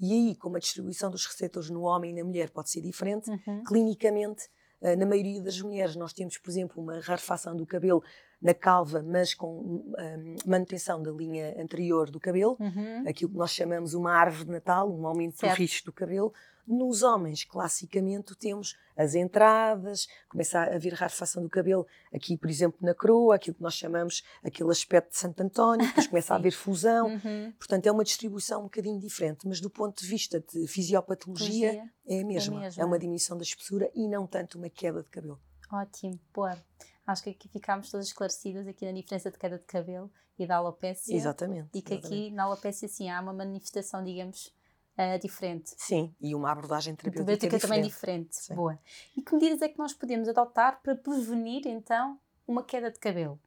E 0.00 0.12
aí, 0.12 0.36
como 0.36 0.56
a 0.56 0.58
distribuição 0.58 1.10
dos 1.10 1.26
receptores 1.26 1.70
no 1.70 1.82
homem 1.82 2.10
e 2.10 2.14
na 2.14 2.24
mulher 2.24 2.50
pode 2.50 2.70
ser 2.70 2.80
diferente, 2.80 3.30
uhum. 3.30 3.62
clinicamente, 3.64 4.48
eh, 4.80 4.96
na 4.96 5.06
maioria 5.06 5.40
das 5.40 5.60
mulheres, 5.60 5.96
nós 5.96 6.12
temos, 6.12 6.36
por 6.36 6.50
exemplo, 6.50 6.82
uma 6.82 7.00
rarefação 7.00 7.56
do 7.56 7.64
cabelo 7.64 8.02
na 8.42 8.52
calva, 8.52 9.02
mas 9.02 9.32
com 9.32 9.58
um, 9.58 10.36
manutenção 10.44 11.02
da 11.02 11.10
linha 11.10 11.54
anterior 11.58 12.10
do 12.10 12.20
cabelo, 12.20 12.56
uhum. 12.60 13.08
aquilo 13.08 13.30
que 13.30 13.38
nós 13.38 13.50
chamamos 13.50 13.94
uma 13.94 14.12
árvore 14.12 14.44
de 14.44 14.50
Natal, 14.50 14.92
um 14.92 15.06
aumento 15.06 15.38
certo. 15.38 15.58
do 15.58 15.84
do 15.86 15.92
cabelo. 15.92 16.32
Nos 16.66 17.02
homens, 17.02 17.44
classicamente, 17.44 18.34
temos 18.34 18.76
as 18.96 19.14
entradas, 19.14 20.06
começa 20.28 20.60
a 20.60 20.74
haver 20.74 20.94
rarefação 20.94 21.42
do 21.42 21.48
cabelo, 21.48 21.86
aqui, 22.12 22.36
por 22.36 22.48
exemplo, 22.48 22.78
na 22.80 22.94
coroa, 22.94 23.34
aquilo 23.34 23.56
que 23.56 23.62
nós 23.62 23.74
chamamos 23.74 24.22
aquele 24.42 24.70
aspecto 24.70 25.10
de 25.10 25.18
Santo 25.18 25.42
António, 25.42 25.86
depois 25.86 26.06
começa 26.08 26.32
a 26.32 26.36
haver 26.36 26.52
fusão. 26.52 27.08
Uhum. 27.08 27.52
Portanto, 27.58 27.86
é 27.86 27.92
uma 27.92 28.04
distribuição 28.04 28.60
um 28.60 28.64
bocadinho 28.64 28.98
diferente, 28.98 29.46
mas 29.46 29.60
do 29.60 29.68
ponto 29.68 30.00
de 30.00 30.06
vista 30.06 30.40
de 30.40 30.66
fisiopatologia, 30.66 31.90
é 32.06 32.20
a 32.20 32.24
mesma. 32.24 32.56
É, 32.56 32.60
mesma. 32.60 32.82
é 32.82 32.86
uma 32.86 32.98
diminuição 32.98 33.36
da 33.36 33.42
espessura 33.42 33.90
e 33.94 34.08
não 34.08 34.26
tanto 34.26 34.58
uma 34.58 34.70
queda 34.70 35.02
de 35.02 35.08
cabelo. 35.10 35.40
Ótimo, 35.72 36.18
boa. 36.32 36.56
Acho 37.06 37.24
que 37.24 37.30
aqui 37.30 37.48
ficámos 37.48 37.90
todas 37.90 38.06
esclarecidas 38.06 38.66
aqui 38.66 38.86
na 38.86 38.92
diferença 38.92 39.30
de 39.30 39.38
queda 39.38 39.58
de 39.58 39.64
cabelo 39.64 40.10
e 40.38 40.46
da 40.46 40.56
alopecia. 40.56 41.14
Exatamente. 41.14 41.68
E 41.74 41.82
que 41.82 41.94
exatamente. 41.94 42.06
aqui 42.06 42.30
na 42.30 42.44
alopecia, 42.44 42.88
sim, 42.88 43.10
há 43.10 43.20
uma 43.20 43.32
manifestação, 43.32 44.02
digamos, 44.02 44.54
uh, 44.98 45.18
diferente. 45.20 45.74
Sim, 45.76 46.14
e 46.20 46.34
uma 46.34 46.50
abordagem 46.50 46.94
terapêutica, 46.94 47.36
terapêutica 47.36 47.68
também 47.68 47.82
diferente. 47.82 48.36
Sim. 48.36 48.54
Boa. 48.54 48.78
E 49.16 49.22
que 49.22 49.34
medidas 49.34 49.62
é 49.62 49.68
que 49.68 49.78
nós 49.78 49.92
podemos 49.92 50.28
adotar 50.28 50.80
para 50.82 50.94
prevenir, 50.94 51.66
então, 51.66 52.18
uma 52.46 52.62
queda 52.62 52.90
de 52.90 52.98
cabelo? 52.98 53.38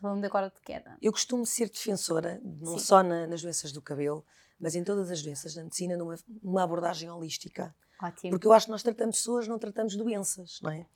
Falando 0.00 0.24
agora 0.24 0.50
de 0.50 0.60
queda. 0.60 0.96
Eu 1.00 1.12
costumo 1.12 1.46
ser 1.46 1.68
defensora, 1.68 2.40
não 2.42 2.78
sim. 2.78 2.84
só 2.84 3.02
na, 3.02 3.26
nas 3.26 3.42
doenças 3.42 3.72
do 3.72 3.80
cabelo, 3.80 4.24
mas 4.58 4.74
em 4.74 4.82
todas 4.82 5.10
as 5.10 5.22
doenças 5.22 5.54
da 5.54 5.62
medicina, 5.62 5.96
numa, 5.96 6.16
numa 6.42 6.62
abordagem 6.62 7.10
holística. 7.10 7.74
Ótimo. 8.02 8.30
Porque 8.30 8.46
eu 8.46 8.52
acho 8.52 8.66
que 8.66 8.72
nós 8.72 8.82
tratamos 8.82 9.16
pessoas, 9.16 9.46
não 9.46 9.58
tratamos 9.58 9.94
doenças, 9.96 10.60
não 10.62 10.70
é? 10.70 10.86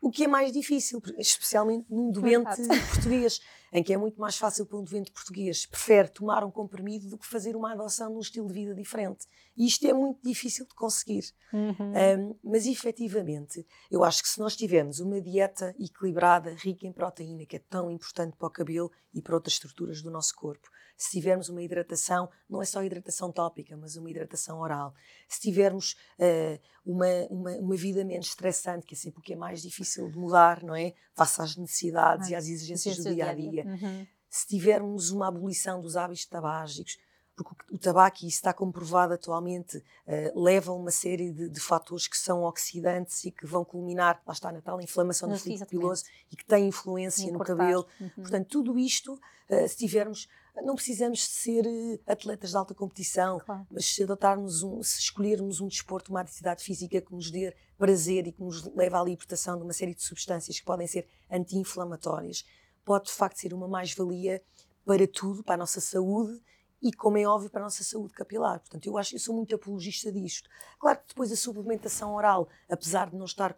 O 0.00 0.10
que 0.10 0.24
é 0.24 0.28
mais 0.28 0.52
difícil, 0.52 1.00
especialmente 1.16 1.86
num 1.88 2.10
doente 2.10 2.66
português. 2.90 3.40
em 3.72 3.82
que 3.82 3.92
é 3.92 3.96
muito 3.96 4.20
mais 4.20 4.36
fácil 4.36 4.66
para 4.66 4.78
um 4.78 4.84
doente 4.84 5.10
português 5.10 5.64
prefere 5.66 6.08
tomar 6.08 6.44
um 6.44 6.50
comprimido 6.50 7.08
do 7.08 7.16
que 7.16 7.26
fazer 7.26 7.56
uma 7.56 7.72
adoção 7.72 8.12
num 8.12 8.20
estilo 8.20 8.46
de 8.46 8.54
vida 8.54 8.74
diferente. 8.74 9.26
E 9.56 9.66
isto 9.66 9.86
é 9.86 9.92
muito 9.92 10.20
difícil 10.22 10.66
de 10.66 10.74
conseguir. 10.74 11.24
Uhum. 11.52 11.92
Um, 12.20 12.38
mas 12.44 12.66
efetivamente, 12.66 13.66
eu 13.90 14.04
acho 14.04 14.22
que 14.22 14.28
se 14.28 14.38
nós 14.38 14.56
tivermos 14.56 15.00
uma 15.00 15.20
dieta 15.20 15.74
equilibrada, 15.78 16.54
rica 16.54 16.86
em 16.86 16.92
proteína, 16.92 17.46
que 17.46 17.56
é 17.56 17.58
tão 17.58 17.90
importante 17.90 18.36
para 18.36 18.48
o 18.48 18.50
cabelo 18.50 18.90
e 19.14 19.20
para 19.20 19.34
outras 19.34 19.54
estruturas 19.54 20.02
do 20.02 20.10
nosso 20.10 20.34
corpo, 20.34 20.68
se 20.96 21.10
tivermos 21.10 21.48
uma 21.48 21.62
hidratação, 21.62 22.28
não 22.48 22.62
é 22.62 22.64
só 22.64 22.82
hidratação 22.82 23.32
tópica, 23.32 23.76
mas 23.76 23.96
uma 23.96 24.10
hidratação 24.10 24.60
oral, 24.60 24.94
se 25.28 25.40
tivermos 25.40 25.96
uh, 26.18 26.60
uma, 26.84 27.06
uma, 27.28 27.50
uma, 27.56 27.76
vida 27.76 28.04
menos 28.04 28.28
estressante, 28.28 28.86
que 28.86 28.94
é 28.94 28.96
sempre 28.96 29.20
o 29.20 29.22
que 29.22 29.32
é 29.32 29.36
mais 29.36 29.62
difícil 29.62 30.08
de 30.10 30.16
mudar, 30.16 30.62
não 30.62 30.74
é? 30.74 30.94
Face 31.14 31.40
às 31.40 31.56
necessidades 31.56 32.28
ah, 32.28 32.30
e 32.30 32.34
às 32.34 32.46
exigências 32.46 32.98
do 32.98 33.14
dia 33.14 33.30
a 33.30 33.34
dia. 33.34 33.64
Uhum. 33.64 34.06
Se 34.30 34.46
tivermos 34.46 35.10
uma 35.10 35.28
abolição 35.28 35.80
dos 35.80 35.96
hábitos 35.96 36.26
tabágicos, 36.26 36.96
porque 37.42 37.74
o 37.74 37.78
tabaco, 37.78 38.18
e 38.22 38.28
isso 38.28 38.36
está 38.36 38.52
comprovado 38.52 39.14
atualmente, 39.14 39.78
uh, 39.78 40.42
leva 40.42 40.72
uma 40.72 40.90
série 40.90 41.32
de, 41.32 41.48
de, 41.48 41.60
fatores 41.60 42.06
que 42.06 42.16
são 42.16 42.42
oxidantes 42.44 43.24
e 43.24 43.30
que 43.30 43.46
vão 43.46 43.64
culminar, 43.64 44.20
lá 44.26 44.32
está 44.32 44.52
na 44.52 44.60
tal 44.60 44.80
inflamação 44.80 45.28
do 45.28 45.38
fluido 45.38 45.66
piloso 45.66 46.04
e 46.30 46.36
que 46.36 46.44
tem 46.44 46.68
influência 46.68 47.30
no 47.32 47.38
cabelo. 47.38 47.86
Uhum. 48.00 48.10
Portanto, 48.16 48.48
tudo 48.48 48.78
isto, 48.78 49.14
uh, 49.14 49.68
se 49.68 49.76
tivermos 49.76 50.28
não 50.60 50.74
precisamos 50.74 51.24
ser 51.24 51.64
eh, 51.66 51.98
atletas 52.06 52.50
de 52.50 52.56
alta 52.56 52.74
competição, 52.74 53.38
claro. 53.38 53.66
mas 53.70 53.86
se 53.86 54.02
adotarmos 54.02 54.62
um, 54.62 54.82
se 54.82 55.00
escolhermos 55.00 55.60
um 55.60 55.68
desporto, 55.68 56.10
uma 56.10 56.20
atividade 56.20 56.62
física 56.62 57.00
que 57.00 57.12
nos 57.12 57.30
dê 57.30 57.54
prazer 57.78 58.26
e 58.26 58.32
que 58.32 58.42
nos 58.42 58.62
leve 58.74 58.94
à 58.94 59.02
libertação 59.02 59.56
de 59.56 59.64
uma 59.64 59.72
série 59.72 59.94
de 59.94 60.02
substâncias 60.02 60.58
que 60.58 60.64
podem 60.64 60.86
ser 60.86 61.08
anti-inflamatórias, 61.30 62.44
pode 62.84 63.06
de 63.06 63.12
facto 63.12 63.38
ser 63.38 63.54
uma 63.54 63.66
mais-valia 63.66 64.42
para 64.84 65.06
tudo, 65.06 65.42
para 65.42 65.54
a 65.54 65.58
nossa 65.58 65.80
saúde 65.80 66.40
e, 66.82 66.92
como 66.92 67.16
é 67.16 67.24
óbvio, 67.24 67.48
para 67.48 67.60
a 67.60 67.64
nossa 67.64 67.84
saúde 67.84 68.12
capilar. 68.12 68.58
Portanto, 68.58 68.86
eu 68.86 68.98
acho 68.98 69.10
que 69.10 69.16
eu 69.16 69.20
sou 69.20 69.34
muito 69.36 69.54
apologista 69.54 70.10
disto. 70.10 70.50
Claro 70.80 70.98
que 70.98 71.08
depois 71.08 71.30
a 71.30 71.36
suplementação 71.36 72.14
oral, 72.14 72.48
apesar 72.68 73.08
de 73.08 73.16
não 73.16 73.24
estar 73.24 73.56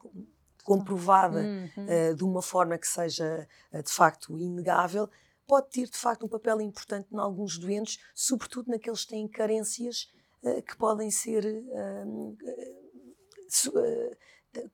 comprovada 0.62 1.40
uhum. 1.40 1.87
uh, 1.87 2.14
de 2.14 2.23
uma 2.23 2.43
forma 2.43 2.76
que 2.76 2.87
seja 2.87 3.49
uh, 3.73 3.83
de 3.83 3.90
facto 3.90 4.38
inegável, 4.38 5.09
pode 5.47 5.71
ter 5.71 5.88
de 5.88 5.97
facto 5.97 6.26
um 6.26 6.28
papel 6.28 6.61
importante 6.61 7.09
em 7.11 7.19
alguns 7.19 7.59
doentes, 7.59 7.99
sobretudo 8.14 8.71
naqueles 8.71 9.04
que 9.04 9.11
têm 9.11 9.26
carências 9.26 10.12
uh, 10.43 10.62
que 10.62 10.76
podem 10.76 11.11
ser 11.11 11.45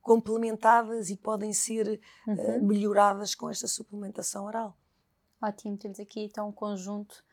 complementadas 0.00 1.09
e 1.09 1.16
podem 1.16 1.52
ser 1.52 2.00
uhum. 2.26 2.66
melhoradas 2.66 3.35
com 3.35 3.49
esta 3.49 3.69
suplementação 3.69 4.45
oral. 4.45 4.76
Ótimo, 5.42 5.76
temos 5.76 5.99
aqui 5.99 6.25
então 6.25 6.49
um 6.49 6.52
conjunto 6.52 7.25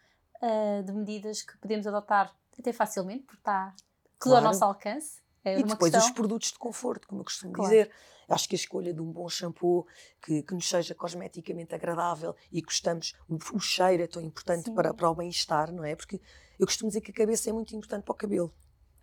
de 0.85 0.91
medidas 0.93 1.41
que 1.41 1.57
podemos 1.57 1.87
adotar 1.87 2.33
até 2.59 2.73
facilmente, 2.73 3.23
porque 3.23 3.39
está 3.39 3.73
tudo 4.19 4.31
claro. 4.31 4.45
ao 4.45 4.51
nosso 4.51 4.63
alcance. 4.63 5.21
É 5.43 5.59
e 5.59 5.63
depois 5.63 5.91
questão... 5.91 6.09
os 6.09 6.15
produtos 6.15 6.51
de 6.51 6.57
conforto, 6.57 7.07
como 7.07 7.21
eu 7.21 7.25
costumo 7.25 7.53
claro. 7.53 7.69
dizer. 7.69 7.91
Acho 8.27 8.49
que 8.49 8.55
a 8.55 8.57
escolha 8.59 8.93
de 8.93 8.99
um 8.99 9.09
bom 9.09 9.29
shampoo 9.29 9.87
que, 10.21 10.43
que 10.43 10.53
nos 10.53 10.67
seja 10.67 10.93
cosmeticamente 10.93 11.73
agradável 11.73 12.35
e 12.51 12.61
gostamos, 12.61 13.15
o, 13.29 13.37
o 13.55 13.59
cheiro 13.59 14.03
é 14.03 14.07
tão 14.07 14.21
importante 14.21 14.69
para, 14.71 14.93
para 14.93 15.09
o 15.09 15.15
bem-estar, 15.15 15.71
não 15.71 15.85
é? 15.85 15.95
Porque 15.95 16.19
eu 16.59 16.65
costumo 16.65 16.89
dizer 16.89 16.99
que 16.99 17.11
a 17.11 17.13
cabeça 17.13 17.49
é 17.49 17.53
muito 17.53 17.73
importante 17.73 18.03
para 18.03 18.11
o 18.11 18.15
cabelo. 18.15 18.53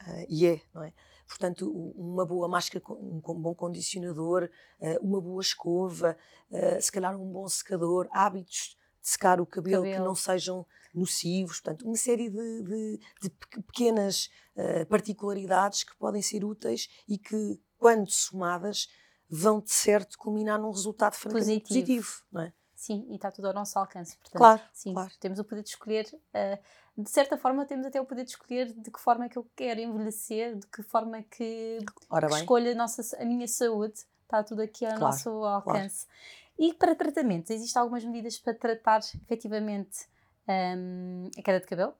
Uh, 0.07 0.27
e 0.29 0.47
é, 0.47 0.61
não 0.75 0.83
é? 0.83 0.93
Portanto, 1.27 1.71
uma 1.97 2.27
boa 2.27 2.47
máscara, 2.49 2.85
um 2.91 3.41
bom 3.41 3.55
condicionador, 3.55 4.51
uh, 4.79 4.99
uma 5.01 5.23
boa 5.23 5.41
escova, 5.41 6.19
uh, 6.51 6.83
se 6.83 6.93
calhar 6.93 7.17
um 7.17 7.33
bom 7.33 7.49
secador, 7.49 8.07
hábitos 8.13 8.77
de 9.05 9.11
secar 9.11 9.39
o 9.39 9.45
cabelo, 9.45 9.83
cabelo. 9.83 9.97
que 9.97 10.03
não 10.03 10.15
sejam 10.15 10.67
nocivos, 10.95 11.61
portanto, 11.61 11.85
uma 11.85 11.97
série 11.97 12.31
de, 12.31 12.63
de, 12.63 13.01
de 13.21 13.31
pequenas 13.67 14.31
uh, 14.57 14.87
particularidades 14.87 15.85
que 15.85 15.95
podem 15.97 16.23
ser 16.23 16.43
úteis 16.43 16.89
e 17.07 17.19
que, 17.19 17.61
quando 17.77 18.11
somadas, 18.11 18.89
vão 19.29 19.61
de 19.61 19.73
certo 19.73 20.17
culminar 20.17 20.59
num 20.59 20.71
resultado 20.71 21.17
positivo, 21.21 21.67
positivo 21.67 22.23
não 22.33 22.43
é? 22.43 22.53
Sim, 22.75 23.07
e 23.11 23.17
está 23.17 23.31
tudo 23.31 23.49
ao 23.49 23.55
nosso 23.55 23.79
alcance. 23.79 24.17
Portanto, 24.19 24.39
claro, 24.39 24.63
sim, 24.73 24.93
claro. 24.93 25.13
temos 25.21 25.39
o 25.39 25.45
poder 25.45 25.63
de 25.63 25.71
escolher, 25.71 26.07
uh, 26.13 27.03
de 27.03 27.11
certa 27.11 27.37
forma, 27.37 27.67
temos 27.67 27.87
até 27.87 28.01
o 28.01 28.07
poder 28.07 28.25
de 28.25 28.31
escolher 28.31 28.73
de 28.73 28.91
que 28.91 29.01
forma 29.01 29.27
é 29.27 29.29
que 29.29 29.37
eu 29.37 29.47
quero 29.55 29.81
envelhecer, 29.81 30.57
de 30.57 30.67
que 30.69 30.83
forma 30.83 31.19
é 31.19 31.23
que, 31.23 31.79
que 31.79 32.37
escolha 32.37 32.73
a, 32.73 32.75
nossa, 32.75 33.03
a 33.21 33.25
minha 33.25 33.49
saúde. 33.49 34.07
Está 34.23 34.43
tudo 34.43 34.63
aqui 34.63 34.87
ao 34.87 34.93
claro, 34.93 35.05
nosso 35.05 35.29
alcance. 35.45 36.07
Claro. 36.07 36.44
E 36.59 36.73
para 36.75 36.95
tratamentos, 36.95 37.51
existem 37.51 37.81
algumas 37.81 38.05
medidas 38.05 38.39
para 38.39 38.55
tratar 38.55 39.01
efetivamente 39.01 40.07
um, 40.49 41.31
a 41.37 41.43
queda 41.43 41.61
de 41.61 41.67
cabelo? 41.67 41.95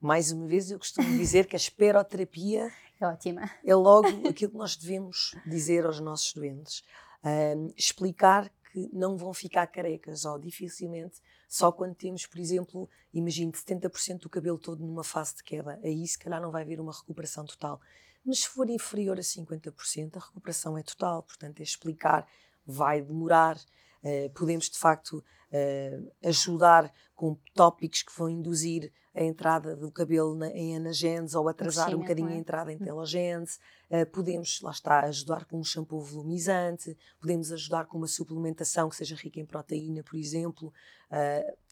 Mais 0.00 0.32
uma 0.32 0.46
vez, 0.46 0.70
eu 0.70 0.78
costumo 0.78 1.08
dizer 1.16 1.46
que 1.46 1.56
a 1.56 1.58
esperoterapia 1.58 2.72
é 3.00 3.06
ótima. 3.06 3.50
É 3.64 3.74
logo 3.74 4.08
aquilo 4.28 4.52
que 4.52 4.58
nós 4.58 4.76
devemos 4.76 5.34
dizer 5.46 5.84
aos 5.84 6.00
nossos 6.00 6.32
doentes. 6.32 6.84
Um, 7.24 7.72
explicar 7.76 8.52
que 8.72 8.88
não 8.92 9.16
vão 9.16 9.32
ficar 9.32 9.66
carecas 9.66 10.24
ou 10.24 10.38
dificilmente 10.38 11.20
só 11.52 11.70
quando 11.70 11.94
temos, 11.94 12.24
por 12.24 12.40
exemplo, 12.40 12.88
imagine 13.12 13.52
70% 13.52 14.20
do 14.20 14.30
cabelo 14.30 14.58
todo 14.58 14.82
numa 14.82 15.04
fase 15.04 15.36
de 15.36 15.44
queda. 15.44 15.78
Aí 15.84 16.08
se 16.08 16.18
calhar 16.18 16.40
não 16.40 16.50
vai 16.50 16.62
haver 16.62 16.80
uma 16.80 16.92
recuperação 16.92 17.44
total. 17.44 17.78
Mas 18.24 18.40
se 18.40 18.48
for 18.48 18.70
inferior 18.70 19.18
a 19.18 19.22
50%, 19.22 20.16
a 20.16 20.20
recuperação 20.20 20.78
é 20.78 20.82
total. 20.82 21.22
Portanto, 21.22 21.60
é 21.60 21.62
explicar, 21.62 22.26
vai 22.66 23.00
demorar. 23.00 23.56
Uh, 24.02 24.30
podemos 24.34 24.68
de 24.68 24.78
facto 24.78 25.18
uh, 25.18 26.12
ajudar 26.28 26.92
com 27.14 27.36
tópicos 27.54 28.02
que 28.02 28.12
vão 28.16 28.28
induzir 28.28 28.92
a 29.14 29.22
entrada 29.22 29.76
do 29.76 29.92
cabelo 29.92 30.34
na, 30.34 30.48
em 30.48 30.76
anagênese 30.76 31.36
ou 31.36 31.48
atrasar 31.48 31.94
um 31.94 31.98
bocadinho 31.98 32.30
é? 32.30 32.32
a 32.32 32.36
entrada 32.36 32.72
em 32.72 32.76
hum. 32.76 32.84
telogênese. 32.84 33.58
Uh, 33.90 34.06
podemos, 34.10 34.60
lá 34.60 34.70
está, 34.70 35.00
ajudar 35.00 35.44
com 35.44 35.58
um 35.58 35.64
shampoo 35.64 36.00
volumizante, 36.00 36.96
podemos 37.20 37.52
ajudar 37.52 37.86
com 37.86 37.98
uma 37.98 38.08
suplementação 38.08 38.88
que 38.88 38.96
seja 38.96 39.14
rica 39.14 39.38
em 39.38 39.46
proteína, 39.46 40.02
por 40.02 40.16
exemplo. 40.16 40.72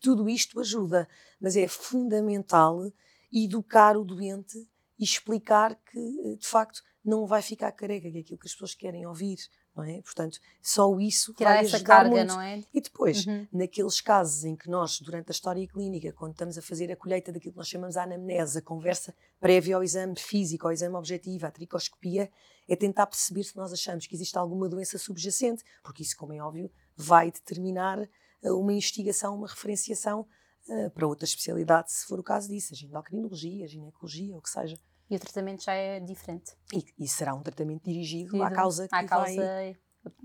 Tudo 0.03 0.29
isto 0.29 0.61
ajuda, 0.61 1.09
mas 1.40 1.57
é 1.57 1.66
fundamental 1.66 2.92
educar 3.33 3.96
o 3.96 4.05
doente 4.05 4.68
e 4.98 5.05
explicar 5.05 5.74
que, 5.76 6.37
de 6.37 6.46
facto, 6.46 6.83
não 7.03 7.26
vai 7.26 7.40
ficar 7.40 7.72
careca, 7.72 8.11
que 8.11 8.18
é 8.18 8.20
aquilo 8.20 8.38
que 8.38 8.46
as 8.46 8.53
pessoas 8.53 8.74
querem 8.74 9.07
ouvir 9.07 9.38
não 9.74 9.85
é? 9.85 10.02
Portanto, 10.02 10.38
só 10.61 10.98
isso 10.98 11.33
Tirar 11.35 11.54
vai 11.54 11.64
essa 11.64 11.80
carga, 11.80 12.11
muito. 12.11 12.28
não 12.28 12.40
é? 12.40 12.62
E 12.72 12.80
depois, 12.80 13.26
uhum. 13.26 13.46
naqueles 13.52 14.00
casos 14.00 14.44
em 14.44 14.56
que 14.56 14.68
nós, 14.68 15.00
durante 15.00 15.28
a 15.28 15.33
história 15.33 15.66
clínica, 15.66 16.12
quando 16.12 16.33
estamos 16.33 16.59
a 16.59 16.62
fazer 16.62 16.90
a 16.90 16.96
colheita 16.96 17.33
daquilo 17.33 17.52
que 17.52 17.59
nós 17.59 17.68
chamamos 17.68 17.94
de 17.94 18.00
anamnese, 18.00 18.59
a 18.59 18.62
conversa 18.62 19.14
prévia 19.38 19.76
ao 19.76 19.83
exame 19.83 20.18
físico, 20.18 20.66
ao 20.66 20.72
exame 20.72 20.96
objetivo, 20.96 21.46
à 21.46 21.50
tricoscopia, 21.50 22.30
é 22.68 22.76
tentar 22.76 23.06
perceber 23.06 23.44
se 23.44 23.56
nós 23.56 23.72
achamos 23.72 24.06
que 24.06 24.14
existe 24.14 24.37
alguma 24.38 24.68
doença 24.68 24.98
subjacente, 24.98 25.64
porque 25.83 26.02
isso, 26.02 26.16
como 26.16 26.33
é 26.33 26.40
óbvio, 26.40 26.70
vai 26.96 27.30
determinar 27.30 27.98
eh, 28.42 28.52
uma 28.52 28.72
investigação, 28.72 29.35
uma 29.35 29.48
referenciação 29.48 30.26
uh, 30.68 30.90
para 30.90 31.06
outra 31.06 31.24
especialidade, 31.24 31.92
se 31.92 32.06
for 32.06 32.20
o 32.20 32.22
caso 32.22 32.48
disso, 32.48 32.74
a 32.74 32.87
endocrinologia, 32.87 33.64
a 33.64 33.68
ginecologia, 33.68 34.37
o 34.37 34.42
que 34.42 34.50
seja. 34.50 34.78
E 35.10 35.16
o 35.16 35.18
tratamento 35.18 35.64
já 35.64 35.74
é 35.74 35.98
diferente. 35.98 36.52
E, 36.72 36.84
e 36.98 37.08
será 37.08 37.34
um 37.34 37.42
tratamento 37.42 37.82
dirigido 37.82 38.40
à 38.42 38.50
causa 38.50 38.86
que 38.86 38.94
à 38.94 39.04
causa, 39.04 39.34
vai... 39.34 39.76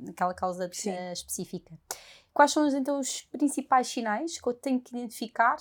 aquela 0.07 0.33
causa 0.33 0.67
uh, 0.67 1.13
específica. 1.13 1.75
Quais 2.31 2.51
são 2.51 2.67
então 2.67 2.99
os 2.99 3.21
principais 3.23 3.87
sinais 3.87 4.39
que 4.39 4.47
eu 4.47 4.53
tenho 4.53 4.79
que 4.79 4.95
identificar 4.95 5.57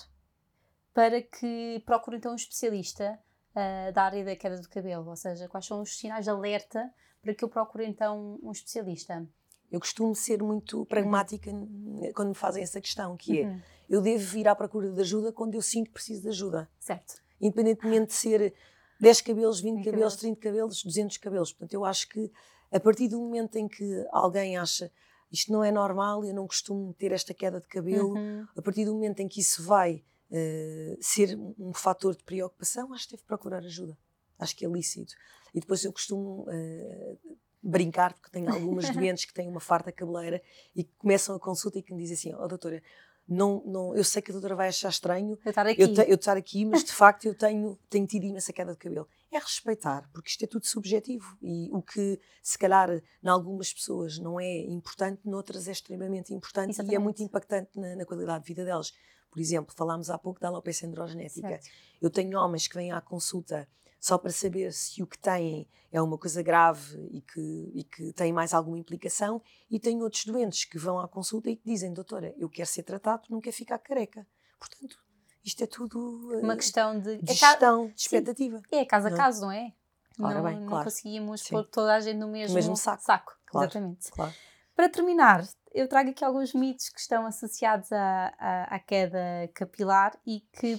para 0.92 1.22
que 1.22 1.82
procure 1.86 2.18
então 2.18 2.32
um 2.32 2.36
especialista 2.36 3.18
uh, 3.52 3.92
da 3.92 4.02
área 4.02 4.24
da 4.24 4.36
queda 4.36 4.60
do 4.60 4.68
cabelo? 4.68 5.08
Ou 5.08 5.16
seja, 5.16 5.48
quais 5.48 5.64
são 5.64 5.80
os 5.80 5.96
sinais 5.96 6.24
de 6.24 6.30
alerta 6.30 6.92
para 7.22 7.34
que 7.34 7.42
eu 7.42 7.48
procure 7.48 7.86
então 7.86 8.38
um 8.42 8.52
especialista? 8.52 9.26
Eu 9.72 9.80
costumo 9.80 10.14
ser 10.14 10.42
muito 10.42 10.84
pragmática 10.84 11.50
uhum. 11.50 12.12
quando 12.14 12.28
me 12.28 12.34
fazem 12.34 12.62
essa 12.62 12.80
questão, 12.80 13.16
que 13.16 13.40
é, 13.40 13.46
uhum. 13.46 13.60
eu 13.88 14.02
devo 14.02 14.22
vir 14.22 14.46
à 14.46 14.54
procura 14.54 14.90
de 14.90 15.00
ajuda 15.00 15.32
quando 15.32 15.54
eu 15.54 15.62
sinto 15.62 15.86
que 15.86 15.94
preciso 15.94 16.22
de 16.22 16.28
ajuda. 16.28 16.70
Certo. 16.78 17.22
Independentemente 17.40 18.08
de 18.08 18.12
ser 18.12 18.54
10 19.00 19.20
cabelos, 19.20 19.60
20 19.60 19.84
cabelos, 19.84 20.16
30 20.16 20.40
cabelos, 20.40 20.82
200 20.82 21.16
cabelos. 21.18 21.52
Portanto, 21.52 21.74
eu 21.74 21.84
acho 21.84 22.08
que 22.08 22.30
a 22.72 22.80
partir 22.80 23.08
do 23.08 23.20
momento 23.20 23.56
em 23.56 23.68
que 23.68 24.06
alguém 24.10 24.56
acha 24.56 24.90
isto 25.30 25.52
não 25.52 25.64
é 25.64 25.72
normal, 25.72 26.24
eu 26.24 26.32
não 26.32 26.46
costumo 26.46 26.94
ter 26.94 27.10
esta 27.10 27.34
queda 27.34 27.60
de 27.60 27.66
cabelo, 27.66 28.14
uhum. 28.14 28.46
a 28.56 28.62
partir 28.62 28.84
do 28.84 28.94
momento 28.94 29.20
em 29.20 29.26
que 29.26 29.40
isso 29.40 29.64
vai 29.64 30.04
uh, 30.30 30.96
ser 31.00 31.36
um 31.58 31.72
fator 31.74 32.14
de 32.16 32.22
preocupação, 32.22 32.92
acho 32.92 33.08
que 33.08 33.16
deve 33.16 33.24
procurar 33.24 33.58
ajuda. 33.58 33.98
Acho 34.38 34.54
que 34.54 34.64
é 34.64 34.68
lícito. 34.68 35.14
E 35.52 35.60
depois 35.60 35.84
eu 35.84 35.92
costumo 35.92 36.46
uh, 36.48 37.38
brincar, 37.60 38.12
porque 38.12 38.30
tenho 38.30 38.52
algumas 38.52 38.90
doentes 38.94 39.24
que 39.24 39.34
têm 39.34 39.48
uma 39.48 39.60
farta 39.60 39.90
cabeleira 39.90 40.40
e 40.74 40.84
que 40.84 40.92
começam 40.98 41.34
a 41.34 41.40
consulta 41.40 41.78
e 41.78 41.82
que 41.82 41.92
me 41.92 42.02
dizem 42.02 42.14
assim: 42.14 42.34
Ó 42.34 42.44
oh, 42.44 42.48
doutora, 42.48 42.82
não, 43.26 43.62
não, 43.64 43.96
eu 43.96 44.04
sei 44.04 44.20
que 44.20 44.30
a 44.30 44.34
doutora 44.34 44.54
vai 44.54 44.68
achar 44.68 44.90
estranho 44.90 45.38
eu 45.44 45.50
estar 45.50 45.66
aqui, 45.66 45.80
eu, 45.82 45.94
te, 45.94 46.00
eu 46.10 46.14
estar 46.14 46.36
aqui 46.36 46.64
mas 46.64 46.84
de 46.84 46.92
facto 46.92 47.24
eu 47.24 47.34
tenho, 47.34 47.78
tenho 47.88 48.06
tido 48.06 48.24
imensa 48.24 48.52
queda 48.52 48.72
de 48.72 48.78
cabelo. 48.78 49.08
É 49.32 49.38
respeitar, 49.38 50.08
porque 50.12 50.28
isto 50.28 50.44
é 50.44 50.46
tudo 50.46 50.66
subjetivo 50.66 51.36
e 51.42 51.68
o 51.72 51.82
que 51.82 52.20
se 52.42 52.58
calhar 52.58 52.90
em 52.90 53.28
algumas 53.28 53.72
pessoas 53.72 54.18
não 54.18 54.38
é 54.38 54.58
importante, 54.60 55.22
noutras 55.24 55.66
é 55.66 55.72
extremamente 55.72 56.32
importante 56.32 56.70
Exatamente. 56.70 56.92
e 56.92 56.96
é 56.96 56.98
muito 56.98 57.22
impactante 57.22 57.70
na, 57.78 57.96
na, 57.96 58.04
qualidade 58.04 58.44
de 58.44 58.48
vida 58.48 58.64
delas. 58.64 58.92
Por 59.30 59.40
exemplo, 59.40 59.74
falámos 59.74 60.10
há 60.10 60.18
pouco 60.18 60.38
da 60.38 60.48
alopecia 60.48 60.86
androgenética. 60.86 61.48
Certo. 61.48 61.66
Eu 62.00 62.10
tenho 62.10 62.38
homens 62.38 62.68
que 62.68 62.76
vêm 62.76 62.92
à 62.92 63.00
consulta 63.00 63.66
só 64.04 64.18
para 64.18 64.30
saber 64.30 64.70
se 64.70 65.02
o 65.02 65.06
que 65.06 65.18
têm 65.18 65.66
é 65.90 65.98
uma 66.02 66.18
coisa 66.18 66.42
grave 66.42 67.08
e 67.10 67.22
que, 67.22 67.70
e 67.72 67.84
que 67.84 68.12
tem 68.12 68.34
mais 68.34 68.52
alguma 68.52 68.78
implicação, 68.78 69.40
e 69.70 69.80
tenho 69.80 70.02
outros 70.02 70.26
doentes 70.26 70.66
que 70.66 70.76
vão 70.76 71.00
à 71.00 71.08
consulta 71.08 71.48
e 71.48 71.56
que 71.56 71.64
dizem, 71.64 71.90
doutora, 71.90 72.34
eu 72.36 72.46
quero 72.50 72.68
ser 72.68 72.82
tratado, 72.82 73.22
não 73.30 73.40
quero 73.40 73.56
ficar 73.56 73.78
careca. 73.78 74.26
Portanto, 74.58 74.98
isto 75.42 75.64
é 75.64 75.66
tudo 75.66 76.38
uma 76.38 76.54
questão 76.54 77.00
de, 77.00 77.16
de 77.16 77.30
é 77.30 77.34
gestão, 77.34 77.86
de 77.86 77.94
expectativa. 77.98 78.58
Sim. 78.58 78.76
É 78.76 78.84
caso 78.84 79.06
a 79.06 79.10
é? 79.10 79.16
caso, 79.16 79.40
não 79.40 79.50
é? 79.50 79.72
Ora 80.20 80.34
não, 80.34 80.44
bem, 80.44 80.60
não 80.60 80.68
claro. 80.68 80.84
conseguimos 80.84 81.40
Sim. 81.40 81.54
pôr 81.54 81.64
toda 81.64 81.94
a 81.94 82.00
gente 82.00 82.18
no 82.18 82.28
mesmo, 82.28 82.54
mesmo 82.54 82.76
saco. 82.76 83.02
saco. 83.02 83.32
Claro, 83.46 83.70
Exatamente. 83.70 84.12
Claro. 84.12 84.34
Para 84.76 84.90
terminar, 84.90 85.48
eu 85.72 85.88
trago 85.88 86.10
aqui 86.10 86.22
alguns 86.22 86.52
mitos 86.52 86.90
que 86.90 87.00
estão 87.00 87.24
associados 87.24 87.90
à, 87.90 88.34
à, 88.38 88.64
à 88.64 88.78
queda 88.80 89.48
capilar 89.54 90.14
e 90.26 90.40
que 90.52 90.78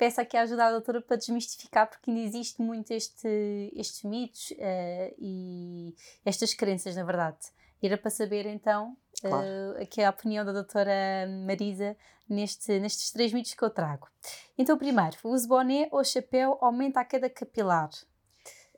peço 0.00 0.18
aqui 0.18 0.34
a 0.34 0.40
ajuda 0.40 0.64
à 0.64 0.70
doutora 0.70 1.02
para 1.02 1.18
desmistificar, 1.18 1.86
porque 1.86 2.10
ainda 2.10 2.22
existe 2.22 2.62
muito 2.62 2.90
este, 2.90 3.70
estes 3.76 4.02
mitos 4.02 4.50
uh, 4.52 5.14
e 5.18 5.94
estas 6.24 6.54
crenças, 6.54 6.96
na 6.96 7.04
verdade. 7.04 7.36
Era 7.82 7.98
para 7.98 8.10
saber 8.10 8.46
então 8.46 8.96
claro. 9.20 9.46
uh, 9.46 9.82
aqui 9.82 10.02
a 10.02 10.08
opinião 10.08 10.42
da 10.42 10.52
doutora 10.52 11.28
Marisa 11.46 11.94
neste, 12.26 12.80
nestes 12.80 13.10
três 13.10 13.30
mitos 13.30 13.52
que 13.52 13.62
eu 13.62 13.68
trago. 13.68 14.08
Então, 14.56 14.78
primeiro, 14.78 15.18
o 15.22 15.28
uso 15.28 15.46
boné 15.46 15.86
ou 15.92 16.02
chapéu 16.02 16.56
aumenta 16.62 17.00
a 17.00 17.04
queda 17.04 17.28
capilar? 17.28 17.90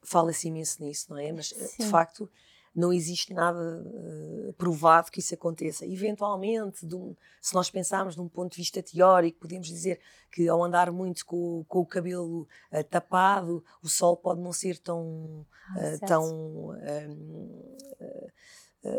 Fala-se 0.03 0.49
imenso 0.49 0.83
nisso, 0.83 1.07
não 1.09 1.19
é? 1.19 1.31
Mas 1.31 1.53
eh, 1.53 1.67
Sim. 1.67 1.85
de 1.85 1.89
facto 1.89 2.29
não 2.75 2.93
existe 2.93 3.35
nada 3.35 3.59
uh, 3.59 4.53
provado 4.55 5.11
que 5.11 5.21
isso 5.21 5.35
aconteça. 5.35 5.87
Eventualmente, 5.87 6.87
um, 6.95 7.15
se 7.41 7.55
nós 7.55 7.71
pensarmos 7.71 8.15
de 8.15 8.21
um 8.21 8.29
ponto 8.29 8.53
de 8.53 8.59
vista 8.59 8.83
teórico, 8.83 9.41
podemos 9.41 9.69
dizer 9.69 10.01
que 10.31 10.49
ao 10.49 10.63
andar 10.63 10.91
muito 10.91 11.25
com, 11.27 11.65
com 11.69 11.81
o 11.81 11.87
cabelo 11.87 12.49
uh, 12.73 12.85
tapado, 12.85 13.63
o 13.83 13.89
sol 13.89 14.17
pode 14.17 14.41
não 14.41 14.53
ser 14.53 14.79
tão. 14.79 15.47
Uh, 15.77 16.07
tão 16.07 16.77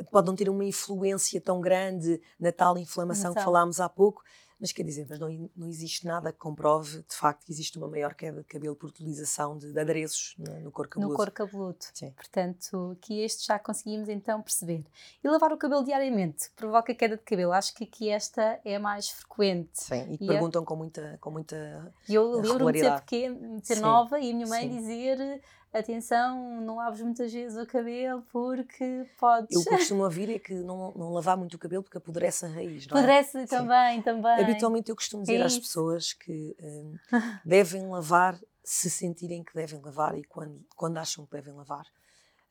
pode 0.10 0.28
não 0.28 0.36
ter 0.36 0.48
uma 0.48 0.64
influência 0.64 1.42
tão 1.42 1.60
grande 1.60 2.22
na 2.40 2.54
tal 2.54 2.78
inflamação 2.78 3.34
que 3.34 3.44
falámos 3.44 3.82
há 3.82 3.90
pouco, 3.90 4.24
mas 4.64 4.72
quer 4.72 4.84
dizer, 4.84 5.06
mas 5.10 5.20
não, 5.20 5.50
não 5.58 5.68
existe 5.68 6.08
nada 6.08 6.32
que 6.32 6.40
comprove 6.40 7.00
de 7.00 7.16
facto 7.18 7.46
que 7.46 7.52
existe 7.52 7.78
uma 7.78 7.86
maior 7.86 8.14
queda 8.14 8.40
de 8.40 8.48
cabelo 8.48 8.78
por 8.78 8.88
utilização 8.88 9.58
de, 9.58 9.74
de 9.74 9.78
adereços 9.78 10.36
no, 10.38 10.58
no 10.62 10.72
couro 10.72 10.90
cabeludo. 10.90 11.12
No 11.12 11.18
couro 11.18 11.32
cabeludo. 11.34 11.78
Sim. 11.94 12.12
Portanto, 12.12 12.98
que 13.02 13.20
este 13.20 13.46
já 13.46 13.60
conseguimos 13.60 14.08
então 14.08 14.42
perceber. 14.42 14.86
E 15.22 15.28
lavar 15.28 15.52
o 15.52 15.58
cabelo 15.58 15.84
diariamente 15.84 16.50
provoca 16.56 16.96
queda 16.96 17.18
de 17.18 17.24
cabelo. 17.24 17.52
Acho 17.52 17.76
que 17.76 17.84
aqui 17.84 18.10
esta 18.10 18.58
é 18.64 18.80
mais 18.80 19.10
frequente. 19.10 19.72
Sim, 19.74 20.18
e, 20.18 20.24
e 20.24 20.30
é 20.30 20.32
perguntam 20.32 20.64
é... 20.64 20.66
com 20.66 20.78
muita, 20.78 21.18
com 21.20 21.30
muita 21.30 21.94
Eu 22.08 22.40
lembro-me 22.40 22.72
de 22.72 22.80
ser 22.80 22.96
pequena, 23.02 23.60
de 23.60 23.68
ser 23.68 23.76
Sim. 23.76 23.82
nova 23.82 24.18
e 24.18 24.32
a 24.32 24.34
minha 24.34 24.48
mãe 24.48 24.62
Sim. 24.62 24.78
dizer 24.78 25.42
atenção, 25.80 26.62
não 26.62 26.78
laves 26.78 27.02
muitas 27.02 27.32
vezes 27.32 27.58
o 27.58 27.66
cabelo 27.66 28.22
porque 28.32 29.06
podes. 29.20 29.58
O 29.58 29.64
que 29.64 29.70
eu 29.70 29.78
costumo 29.78 30.04
ouvir 30.04 30.30
é 30.30 30.40
que 30.40 30.54
não, 30.54 30.94
não 30.96 31.12
lavar 31.12 31.38
muito 31.38 31.56
o 31.56 31.60
cabelo 31.60 31.84
porque 31.84 31.98
apodrece 31.98 32.46
a 32.46 32.50
raiz. 32.50 32.88
Não 32.88 32.98
é? 32.98 33.00
apodrece 33.00 33.38
é? 33.40 33.46
também, 33.46 33.98
Sim. 33.98 34.02
também. 34.04 34.44
Habitualmente 34.44 34.90
eu 34.90 34.96
costumo 34.96 35.24
dizer 35.24 35.40
é 35.40 35.44
às 35.44 35.58
pessoas 35.58 36.14
que 36.14 36.56
um, 36.62 36.96
devem 37.46 37.88
lavar 37.88 38.40
se 38.64 38.90
sentirem 38.90 39.44
que 39.44 39.54
devem 39.54 39.82
lavar 39.82 40.18
e 40.18 40.24
quando, 40.24 40.66
quando 40.76 40.98
acham 40.98 41.26
que 41.26 41.32
devem 41.32 41.54
lavar. 41.54 41.86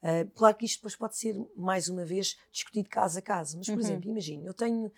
Uh, 0.03 0.29
claro 0.35 0.57
que 0.57 0.67
isto 0.67 0.79
depois 0.79 0.97
pode 0.97 1.17
ser, 1.17 1.35
mais 1.57 1.89
uma 1.89 2.05
vez, 2.05 2.37
discutido 2.51 2.89
caso 2.89 3.19
a 3.19 3.23
caso, 3.23 3.57
mas, 3.57 3.67
por 3.67 3.75
uhum. 3.75 3.81
exemplo, 3.81 4.11
imagine, 4.11 4.45
eu 4.45 4.53
tenho 4.53 4.91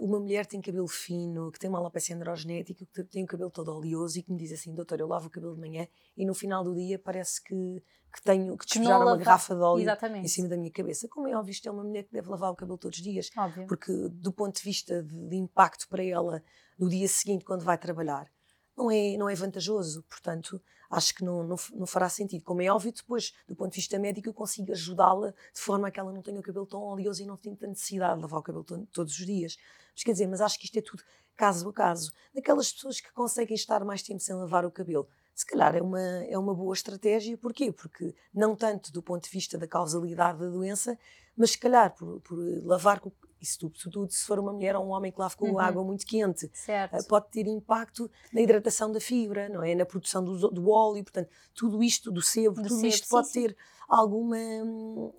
uma 0.00 0.20
mulher 0.20 0.44
que 0.44 0.50
tem 0.52 0.60
cabelo 0.60 0.86
fino, 0.86 1.50
que 1.50 1.58
tem 1.58 1.70
uma 1.70 1.78
alopecia 1.78 2.14
androgenética, 2.14 2.84
que 2.84 3.04
tem 3.04 3.24
o 3.24 3.26
cabelo 3.26 3.50
todo 3.50 3.74
oleoso 3.74 4.18
e 4.18 4.22
que 4.22 4.30
me 4.30 4.38
diz 4.38 4.52
assim, 4.52 4.74
doutor, 4.74 5.00
eu 5.00 5.06
lavo 5.06 5.28
o 5.28 5.30
cabelo 5.30 5.54
de 5.54 5.60
manhã 5.60 5.88
e 6.16 6.26
no 6.26 6.34
final 6.34 6.62
do 6.62 6.74
dia 6.74 6.98
parece 6.98 7.42
que, 7.42 7.82
que 8.12 8.22
tenho 8.22 8.56
que 8.56 8.66
despejar 8.66 9.00
uma 9.00 9.16
garrafa 9.16 9.54
de 9.54 9.62
óleo 9.62 9.82
Exatamente. 9.82 10.24
em 10.26 10.28
cima 10.28 10.48
da 10.48 10.56
minha 10.56 10.70
cabeça. 10.70 11.08
Como 11.08 11.26
é 11.28 11.36
óbvio, 11.36 11.52
isto 11.52 11.68
é 11.68 11.72
uma 11.72 11.82
mulher 11.82 12.04
que 12.04 12.12
deve 12.12 12.28
lavar 12.28 12.50
o 12.50 12.56
cabelo 12.56 12.76
todos 12.76 12.98
os 12.98 13.04
dias, 13.04 13.30
óbvio. 13.36 13.66
porque 13.66 13.92
do 14.10 14.32
ponto 14.32 14.56
de 14.56 14.62
vista 14.62 15.02
de, 15.02 15.28
de 15.28 15.36
impacto 15.36 15.88
para 15.88 16.04
ela 16.04 16.42
no 16.78 16.88
dia 16.88 17.08
seguinte, 17.08 17.44
quando 17.44 17.64
vai 17.64 17.78
trabalhar, 17.78 18.30
não 18.76 18.90
é, 18.90 19.16
não 19.16 19.28
é 19.28 19.34
vantajoso. 19.34 20.04
Portanto, 20.08 20.60
acho 20.90 21.14
que 21.14 21.24
não, 21.24 21.42
não, 21.44 21.56
não, 21.72 21.86
fará 21.86 22.08
sentido. 22.08 22.44
Como 22.44 22.62
é 22.62 22.70
óbvio, 22.70 22.92
depois, 22.92 23.32
do 23.46 23.54
ponto 23.54 23.72
de 23.72 23.76
vista 23.76 23.98
médico, 23.98 24.28
eu 24.28 24.34
consigo 24.34 24.72
ajudá-la 24.72 25.30
de 25.30 25.60
forma 25.60 25.88
a 25.88 25.90
que 25.90 26.00
ela 26.00 26.12
não 26.12 26.22
tenha 26.22 26.38
o 26.38 26.42
cabelo 26.42 26.66
tão 26.66 26.82
oleoso 26.82 27.22
e 27.22 27.26
não 27.26 27.36
tenha 27.36 27.54
tanta 27.54 27.68
necessidade 27.68 28.16
de 28.16 28.22
lavar 28.22 28.40
o 28.40 28.42
cabelo 28.42 28.64
todos 28.64 29.18
os 29.18 29.26
dias. 29.26 29.56
Mas 29.94 30.02
quer 30.02 30.12
dizer, 30.12 30.26
mas 30.26 30.40
acho 30.40 30.58
que 30.58 30.64
isto 30.64 30.78
é 30.78 30.82
tudo 30.82 31.02
caso 31.36 31.68
a 31.68 31.72
caso. 31.72 32.12
Daquelas 32.34 32.72
pessoas 32.72 33.00
que 33.00 33.12
conseguem 33.12 33.54
estar 33.54 33.84
mais 33.84 34.02
tempo 34.02 34.20
sem 34.20 34.34
lavar 34.34 34.64
o 34.64 34.70
cabelo, 34.70 35.08
se 35.34 35.44
calhar 35.44 35.74
é 35.74 35.82
uma, 35.82 36.00
é 36.00 36.38
uma 36.38 36.54
boa 36.54 36.72
estratégia. 36.72 37.36
Porquê? 37.36 37.72
Porque 37.72 38.14
não 38.32 38.54
tanto 38.54 38.92
do 38.92 39.02
ponto 39.02 39.24
de 39.24 39.30
vista 39.30 39.58
da 39.58 39.66
causalidade 39.66 40.38
da 40.38 40.48
doença, 40.48 40.98
mas 41.36 41.50
se 41.50 41.58
calhar 41.58 41.94
por, 41.94 42.20
por 42.20 42.38
lavar 42.64 43.00
isso 43.40 43.68
tudo, 43.68 44.10
se 44.10 44.24
for 44.24 44.38
uma 44.38 44.52
mulher 44.52 44.74
ou 44.74 44.86
um 44.86 44.90
homem 44.90 45.12
que 45.12 45.20
lave 45.20 45.36
com 45.36 45.50
uhum. 45.50 45.58
água 45.58 45.84
muito 45.84 46.06
quente, 46.06 46.50
certo. 46.54 46.94
Eh, 46.94 47.02
pode 47.02 47.28
ter 47.28 47.46
impacto 47.46 48.10
na 48.32 48.40
hidratação 48.40 48.90
da 48.90 49.00
fibra, 49.00 49.48
não 49.50 49.62
é? 49.62 49.74
Na 49.74 49.84
produção 49.84 50.24
do, 50.24 50.48
do 50.48 50.70
óleo, 50.70 51.04
portanto, 51.04 51.28
tudo 51.54 51.82
isto, 51.82 52.10
do 52.10 52.22
sebo, 52.22 52.56
do 52.56 52.62
tudo 52.62 52.76
sebo, 52.76 52.86
isto 52.86 53.04
sim, 53.04 53.10
pode 53.10 53.28
sim. 53.28 53.42
ter 53.42 53.56
alguma, 53.86 54.38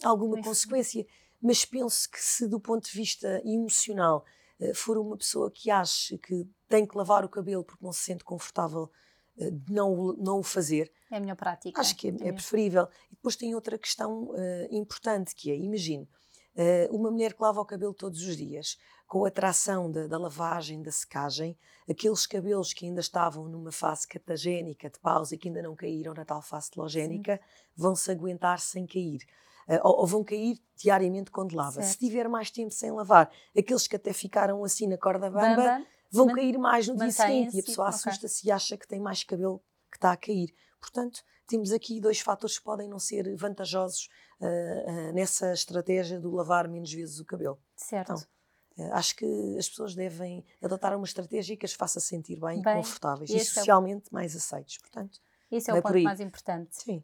alguma 0.03 0.41
consequência. 0.41 1.05
Mas 1.39 1.63
penso 1.63 2.09
que 2.09 2.19
se 2.19 2.47
do 2.47 2.59
ponto 2.59 2.89
de 2.89 2.97
vista 2.97 3.41
emocional 3.45 4.25
eh, 4.59 4.73
for 4.73 4.97
uma 4.97 5.17
pessoa 5.17 5.51
que 5.51 5.69
acha 5.69 6.17
que 6.17 6.47
tem 6.67 6.87
que 6.87 6.97
lavar 6.97 7.23
o 7.23 7.29
cabelo 7.29 7.63
porque 7.63 7.85
não 7.85 7.93
se 7.93 7.99
sente 7.99 8.23
confortável 8.23 8.89
eh, 8.89 9.04
de 9.37 9.73
não, 9.73 10.13
não 10.17 10.39
o 10.39 10.43
fazer. 10.43 10.91
É 11.11 11.17
a 11.17 11.19
minha 11.19 11.35
prática. 11.35 11.79
Acho 11.79 11.95
que 11.95 12.07
é, 12.07 12.11
é, 12.21 12.27
é 12.29 12.31
preferível. 12.31 12.87
E 13.11 13.15
depois 13.15 13.35
tem 13.35 13.53
outra 13.53 13.77
questão 13.77 14.29
uh, 14.29 14.35
importante 14.71 15.35
que 15.35 15.51
é, 15.51 15.55
imagine, 15.55 16.07
uh, 16.55 16.95
uma 16.95 17.11
mulher 17.11 17.33
que 17.33 17.41
lava 17.41 17.59
o 17.59 17.65
cabelo 17.65 17.93
todos 17.93 18.21
os 18.21 18.37
dias, 18.37 18.77
com 19.07 19.25
a 19.25 19.31
tração 19.31 19.91
da, 19.91 20.07
da, 20.07 20.17
lavagem, 20.17 20.81
da 20.81 20.91
secagem, 20.91 21.57
aqueles 21.87 22.25
cabelos 22.25 22.73
que 22.73 22.85
ainda 22.85 23.01
estavam 23.01 23.47
numa 23.47 23.71
fase 23.71 24.07
catagénica 24.07 24.89
de 24.89 24.99
pausa 24.99 25.35
e 25.35 25.37
que 25.37 25.47
ainda 25.47 25.61
não 25.61 25.75
caíram 25.75 26.13
na 26.13 26.25
tal 26.25 26.41
fase 26.41 26.71
telogénica, 26.71 27.39
vão-se 27.75 28.09
aguentar 28.09 28.59
sem 28.59 28.87
cair. 28.87 29.19
Uh, 29.67 29.79
ou, 29.83 30.01
ou, 30.01 30.07
vão 30.07 30.23
cair 30.23 30.59
diariamente 30.75 31.31
quando 31.31 31.55
lava. 31.55 31.81
Certo. 31.81 31.87
Se 31.87 31.97
tiver 31.97 32.29
mais 32.29 32.51
tempo 32.51 32.71
sem 32.71 32.91
lavar, 32.91 33.31
aqueles 33.57 33.87
que 33.87 33.95
até 33.95 34.13
ficaram 34.13 34.63
assim 34.63 34.87
na 34.87 34.97
corda 34.97 35.29
bamba, 35.29 35.55
bamba 35.55 35.85
vão 36.11 36.27
cair 36.27 36.57
mais 36.57 36.87
no 36.87 36.95
dia 36.95 37.11
seguinte 37.11 37.57
e 37.57 37.59
a 37.59 37.63
pessoa 37.63 37.89
assusta-se 37.89 38.41
okay. 38.41 38.49
e 38.49 38.51
acha 38.51 38.77
que 38.77 38.87
tem 38.87 38.99
mais 38.99 39.23
cabelo 39.23 39.61
que 39.91 39.97
está 39.97 40.11
a 40.11 40.17
cair. 40.17 40.53
Portanto, 40.79 41.23
temos 41.47 41.71
aqui 41.71 41.99
dois 41.99 42.19
fatores 42.19 42.57
que 42.57 42.63
podem 42.63 42.87
não 42.87 42.99
ser 42.99 43.35
vantajosos 43.35 44.09
uh, 44.39 44.45
uh, 44.45 45.13
nessa 45.13 45.53
estratégia 45.53 46.19
do 46.19 46.31
lavar 46.31 46.67
menos 46.67 46.91
vezes 46.91 47.19
o 47.19 47.25
cabelo. 47.25 47.59
Certo. 47.75 48.13
Então, 48.13 48.93
acho 48.93 49.15
que 49.15 49.55
as 49.57 49.69
pessoas 49.69 49.95
devem 49.95 50.45
adotar 50.61 50.95
uma 50.95 51.05
estratégia 51.05 51.55
que 51.55 51.65
as 51.65 51.73
faça 51.73 51.99
sentir 51.99 52.39
bem, 52.39 52.61
bem 52.61 52.73
e 52.73 52.75
confortáveis 52.77 53.29
e 53.29 53.39
socialmente 53.39 54.07
é 54.07 54.09
o... 54.11 54.13
mais 54.13 54.35
aceitos. 54.35 54.77
Portanto, 54.77 55.19
esse 55.51 55.69
é 55.69 55.73
o 55.73 55.77
é 55.77 55.81
ponto 55.81 56.03
mais 56.03 56.19
importante. 56.19 56.75
Sim. 56.75 57.03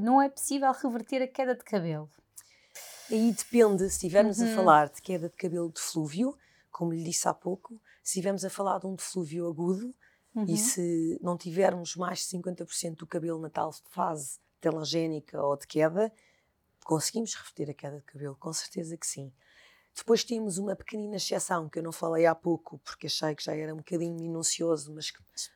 Não 0.00 0.20
é 0.20 0.28
possível 0.28 0.70
reverter 0.72 1.22
a 1.22 1.28
queda 1.28 1.54
de 1.54 1.64
cabelo. 1.64 2.10
Aí 3.10 3.32
depende, 3.32 3.80
se 3.84 3.94
estivermos 3.94 4.38
uhum. 4.38 4.52
a 4.52 4.56
falar 4.56 4.88
de 4.88 5.00
queda 5.00 5.28
de 5.28 5.36
cabelo 5.36 5.72
de 5.72 5.80
flúvio, 5.80 6.36
como 6.70 6.92
lhe 6.92 7.02
disse 7.02 7.26
há 7.26 7.34
pouco, 7.34 7.80
estivermos 8.08 8.44
a 8.44 8.50
falar 8.50 8.78
de 8.78 8.86
um 8.86 8.94
deflúvio 8.94 9.46
agudo 9.46 9.94
uhum. 10.34 10.44
e 10.48 10.56
se 10.56 11.18
não 11.22 11.36
tivermos 11.36 11.94
mais 11.94 12.20
de 12.20 12.38
50% 12.38 12.96
do 12.96 13.06
cabelo 13.06 13.38
na 13.38 13.50
tal 13.50 13.72
fase 13.90 14.38
telogénica 14.60 15.40
ou 15.42 15.56
de 15.56 15.66
queda, 15.66 16.12
conseguimos 16.84 17.34
reverter 17.34 17.70
a 17.70 17.74
queda 17.74 17.98
de 17.98 18.04
cabelo, 18.04 18.36
com 18.36 18.52
certeza 18.52 18.96
que 18.96 19.06
sim. 19.06 19.32
Depois 19.94 20.24
temos 20.24 20.58
uma 20.58 20.76
pequenina 20.76 21.16
exceção 21.16 21.68
que 21.68 21.78
eu 21.78 21.82
não 21.82 21.92
falei 21.92 22.24
há 22.24 22.34
pouco, 22.34 22.78
porque 22.78 23.08
achei 23.08 23.34
que 23.34 23.44
já 23.44 23.54
era 23.54 23.74
um 23.74 23.78
bocadinho 23.78 24.14
minucioso, 24.14 24.94
mas 24.94 25.12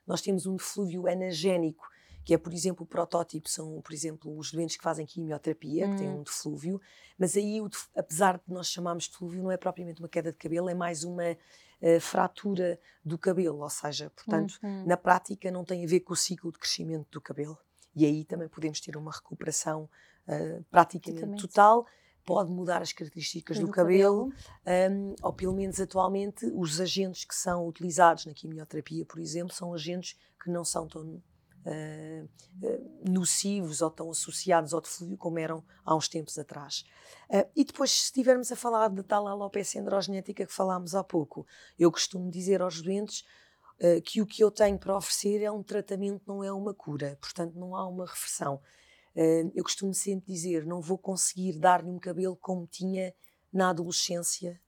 nós 0.06 0.20
temos 0.20 0.46
um 0.46 0.56
deflúvio 0.56 1.08
anagénico, 1.08 1.88
que 2.24 2.34
é, 2.34 2.38
por 2.38 2.52
exemplo, 2.52 2.84
o 2.84 2.86
protótipo 2.86 3.48
são, 3.48 3.80
por 3.80 3.92
exemplo, 3.92 4.36
os 4.36 4.52
doentes 4.52 4.76
que 4.76 4.82
fazem 4.82 5.06
quimioterapia, 5.06 5.86
hum. 5.86 5.90
que 5.92 5.98
têm 5.98 6.08
hum. 6.08 6.20
um 6.20 6.22
deflúvio, 6.22 6.80
mas 7.16 7.36
aí, 7.36 7.60
apesar 7.96 8.38
de 8.38 8.52
nós 8.52 8.68
chamarmos 8.68 9.04
de 9.04 9.10
deflúvio, 9.10 9.42
não 9.42 9.50
é 9.50 9.56
propriamente 9.56 10.02
uma 10.02 10.08
queda 10.08 10.30
de 10.30 10.38
cabelo, 10.38 10.68
é 10.68 10.74
mais 10.74 11.04
uma 11.04 11.36
uh, 11.82 12.00
fratura 12.00 12.78
do 13.04 13.18
cabelo, 13.18 13.60
ou 13.60 13.70
seja, 13.70 14.10
portanto, 14.10 14.58
uhum. 14.62 14.86
na 14.86 14.96
prática 14.96 15.50
não 15.50 15.64
tem 15.64 15.84
a 15.84 15.88
ver 15.88 16.00
com 16.00 16.12
o 16.12 16.16
ciclo 16.16 16.52
de 16.52 16.58
crescimento 16.58 17.08
do 17.10 17.20
cabelo. 17.20 17.58
E 17.94 18.06
aí 18.06 18.24
também 18.24 18.48
podemos 18.48 18.80
ter 18.80 18.96
uma 18.96 19.12
recuperação 19.12 19.88
uh, 20.26 20.64
praticamente 20.70 21.42
total, 21.42 21.86
pode 22.24 22.50
mudar 22.50 22.80
as 22.80 22.92
características 22.92 23.58
do, 23.58 23.66
do 23.66 23.72
cabelo, 23.72 24.30
cabelo. 24.64 24.92
Um, 24.94 25.14
ou 25.22 25.32
pelo 25.32 25.52
menos 25.52 25.80
atualmente 25.80 26.46
os 26.54 26.80
agentes 26.80 27.24
que 27.24 27.34
são 27.34 27.66
utilizados 27.66 28.26
na 28.26 28.32
quimioterapia, 28.32 29.04
por 29.04 29.18
exemplo, 29.18 29.52
são 29.52 29.74
agentes 29.74 30.16
que 30.42 30.50
não 30.50 30.64
são 30.64 30.86
tão 30.86 31.22
uh, 31.66 32.24
uh, 32.62 33.10
nocivos 33.10 33.82
ou 33.82 33.90
tão 33.90 34.10
associados 34.10 34.74
ao 34.74 34.80
deflúvio 34.80 35.16
como 35.16 35.38
eram 35.38 35.64
há 35.84 35.94
uns 35.94 36.08
tempos 36.08 36.38
atrás. 36.38 36.84
Uh, 37.30 37.48
e 37.54 37.64
depois, 37.64 37.90
se 37.90 38.04
estivermos 38.04 38.50
a 38.52 38.56
falar 38.56 38.88
de 38.88 39.02
tal 39.02 39.26
alopecia 39.26 39.80
androgenética 39.80 40.46
que 40.46 40.52
falámos 40.52 40.94
há 40.94 41.02
pouco, 41.02 41.46
eu 41.78 41.90
costumo 41.90 42.30
dizer 42.30 42.62
aos 42.62 42.80
doentes 42.80 43.24
que 44.04 44.22
o 44.22 44.26
que 44.26 44.44
eu 44.44 44.48
tenho 44.48 44.78
para 44.78 44.96
oferecer 44.96 45.42
é 45.42 45.50
um 45.50 45.60
tratamento, 45.60 46.22
não 46.24 46.44
é 46.44 46.52
uma 46.52 46.72
cura, 46.72 47.18
portanto, 47.20 47.58
não 47.58 47.74
há 47.74 47.84
uma 47.88 48.06
reversão. 48.06 48.60
eu 49.56 49.64
costumo 49.64 49.92
sempre 49.92 50.32
dizer: 50.32 50.64
não 50.64 50.80
vou 50.80 50.96
conseguir 50.96 51.58
dar-lhe 51.58 51.88
um 51.88 51.98
cabelo 51.98 52.36
como 52.36 52.64
tinha 52.64 53.12
na 53.52 53.70
adolescência 53.70 54.60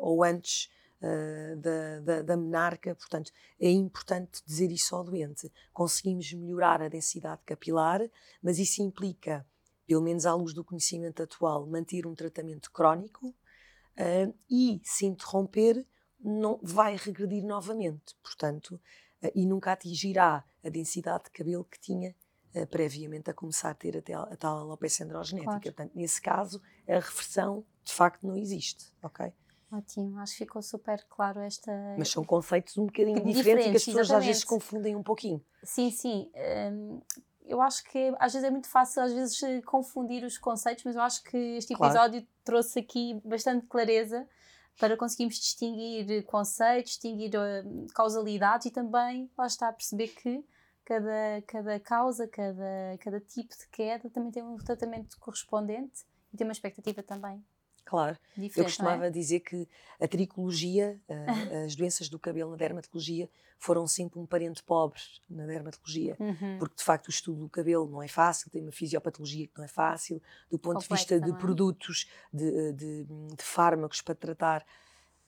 ou 0.00 0.24
antes 0.24 0.70
uh, 1.04 1.56
da, 1.56 2.00
da, 2.00 2.22
da, 2.22 2.36
menarca, 2.36 2.94
portanto, 2.94 3.30
é 3.60 3.70
importante 3.70 4.42
dizer 4.46 4.70
isso 4.70 4.96
ao 4.96 5.04
doente. 5.04 5.52
Conseguimos 5.72 6.32
melhorar 6.32 6.82
a 6.82 6.88
densidade 6.88 7.42
capilar, 7.44 8.00
mas 8.42 8.58
isso 8.58 8.82
implica, 8.82 9.46
pelo 9.86 10.02
menos 10.02 10.24
à 10.24 10.34
luz 10.34 10.54
do 10.54 10.64
conhecimento 10.64 11.22
atual, 11.22 11.66
manter 11.66 12.06
um 12.06 12.14
tratamento 12.14 12.70
crónico 12.72 13.28
uh, 13.28 14.34
e, 14.50 14.80
se 14.82 15.04
interromper, 15.06 15.86
não 16.18 16.58
vai 16.62 16.96
regredir 16.96 17.44
novamente, 17.44 18.16
portanto, 18.22 18.80
uh, 19.22 19.30
e 19.34 19.46
nunca 19.46 19.72
atingirá 19.72 20.42
a 20.64 20.68
densidade 20.68 21.24
de 21.24 21.30
cabelo 21.30 21.64
que 21.64 21.78
tinha 21.78 22.14
Uh, 22.56 22.64
previamente 22.68 23.28
a 23.28 23.34
começar 23.34 23.70
a 23.70 23.74
ter 23.74 23.96
a, 24.14 24.22
a 24.22 24.36
tal 24.36 24.58
alopecia 24.58 25.04
androgenética. 25.04 25.50
Claro. 25.50 25.60
Portanto, 25.60 25.90
nesse 25.92 26.22
caso, 26.22 26.62
a 26.86 27.00
reversão 27.00 27.66
de 27.82 27.92
facto 27.92 28.24
não 28.24 28.36
existe, 28.36 28.94
ok? 29.02 29.32
Ótimo, 29.76 30.20
acho 30.20 30.32
que 30.32 30.38
ficou 30.38 30.62
super 30.62 31.04
claro 31.08 31.40
esta. 31.40 31.72
Mas 31.98 32.08
são 32.08 32.24
conceitos 32.24 32.78
um 32.78 32.86
bocadinho 32.86 33.16
diferentes, 33.16 33.36
diferentes 33.36 33.70
que 33.70 33.76
as 33.76 33.84
pessoas 33.84 34.06
exatamente. 34.06 34.20
às 34.20 34.26
vezes 34.26 34.44
confundem 34.44 34.94
um 34.94 35.02
pouquinho. 35.02 35.44
Sim, 35.64 35.90
sim. 35.90 36.30
Um, 36.72 37.00
eu 37.44 37.60
acho 37.60 37.82
que 37.84 38.14
às 38.20 38.32
vezes 38.32 38.46
é 38.46 38.50
muito 38.50 38.68
fácil 38.68 39.02
às 39.02 39.12
vezes 39.12 39.40
confundir 39.64 40.22
os 40.22 40.38
conceitos, 40.38 40.84
mas 40.84 40.94
eu 40.94 41.02
acho 41.02 41.24
que 41.24 41.36
este 41.36 41.74
episódio 41.74 42.20
claro. 42.20 42.26
trouxe 42.44 42.78
aqui 42.78 43.20
bastante 43.24 43.66
clareza 43.66 44.28
para 44.78 44.96
conseguirmos 44.96 45.36
distinguir 45.36 46.24
conceitos, 46.24 46.92
distinguir 46.92 47.32
uh, 47.34 47.86
causalidades 47.94 48.66
e 48.66 48.70
também 48.70 49.28
lá 49.36 49.46
está 49.46 49.68
a 49.68 49.72
perceber 49.72 50.08
que 50.08 50.44
cada, 50.84 51.42
cada 51.46 51.80
causa, 51.80 52.28
cada, 52.28 52.96
cada 53.00 53.20
tipo 53.20 53.56
de 53.56 53.68
queda 53.72 54.08
também 54.08 54.30
tem 54.30 54.42
um 54.42 54.56
tratamento 54.56 55.18
correspondente 55.18 56.04
e 56.32 56.36
tem 56.36 56.46
uma 56.46 56.52
expectativa 56.52 57.02
também 57.02 57.44
Claro. 57.84 58.16
Diferente, 58.30 58.58
eu 58.58 58.64
costumava 58.64 59.06
é? 59.06 59.10
dizer 59.10 59.40
que 59.40 59.68
a 60.00 60.08
tricologia, 60.08 61.00
as 61.64 61.74
doenças 61.74 62.08
do 62.08 62.18
cabelo 62.18 62.50
na 62.50 62.56
dermatologia, 62.56 63.28
foram 63.64 63.86
sempre 63.86 64.18
um 64.18 64.26
parente 64.26 64.62
pobre 64.62 65.00
na 65.28 65.46
dermatologia, 65.46 66.16
uhum. 66.20 66.58
porque 66.58 66.76
de 66.76 66.84
facto 66.84 67.06
o 67.06 67.10
estudo 67.10 67.40
do 67.40 67.48
cabelo 67.48 67.88
não 67.88 68.02
é 68.02 68.08
fácil, 68.08 68.50
tem 68.50 68.60
uma 68.60 68.72
fisiopatologia 68.72 69.46
que 69.46 69.56
não 69.56 69.64
é 69.64 69.68
fácil, 69.68 70.20
do 70.50 70.58
ponto 70.58 70.82
Complexa, 70.82 70.88
de 70.88 71.14
vista 71.14 71.20
de 71.20 71.30
é? 71.30 71.38
produtos, 71.38 72.06
de, 72.30 72.72
de, 72.72 73.04
de, 73.04 73.42
fármacos 73.42 74.02
para 74.02 74.14
tratar, 74.14 74.66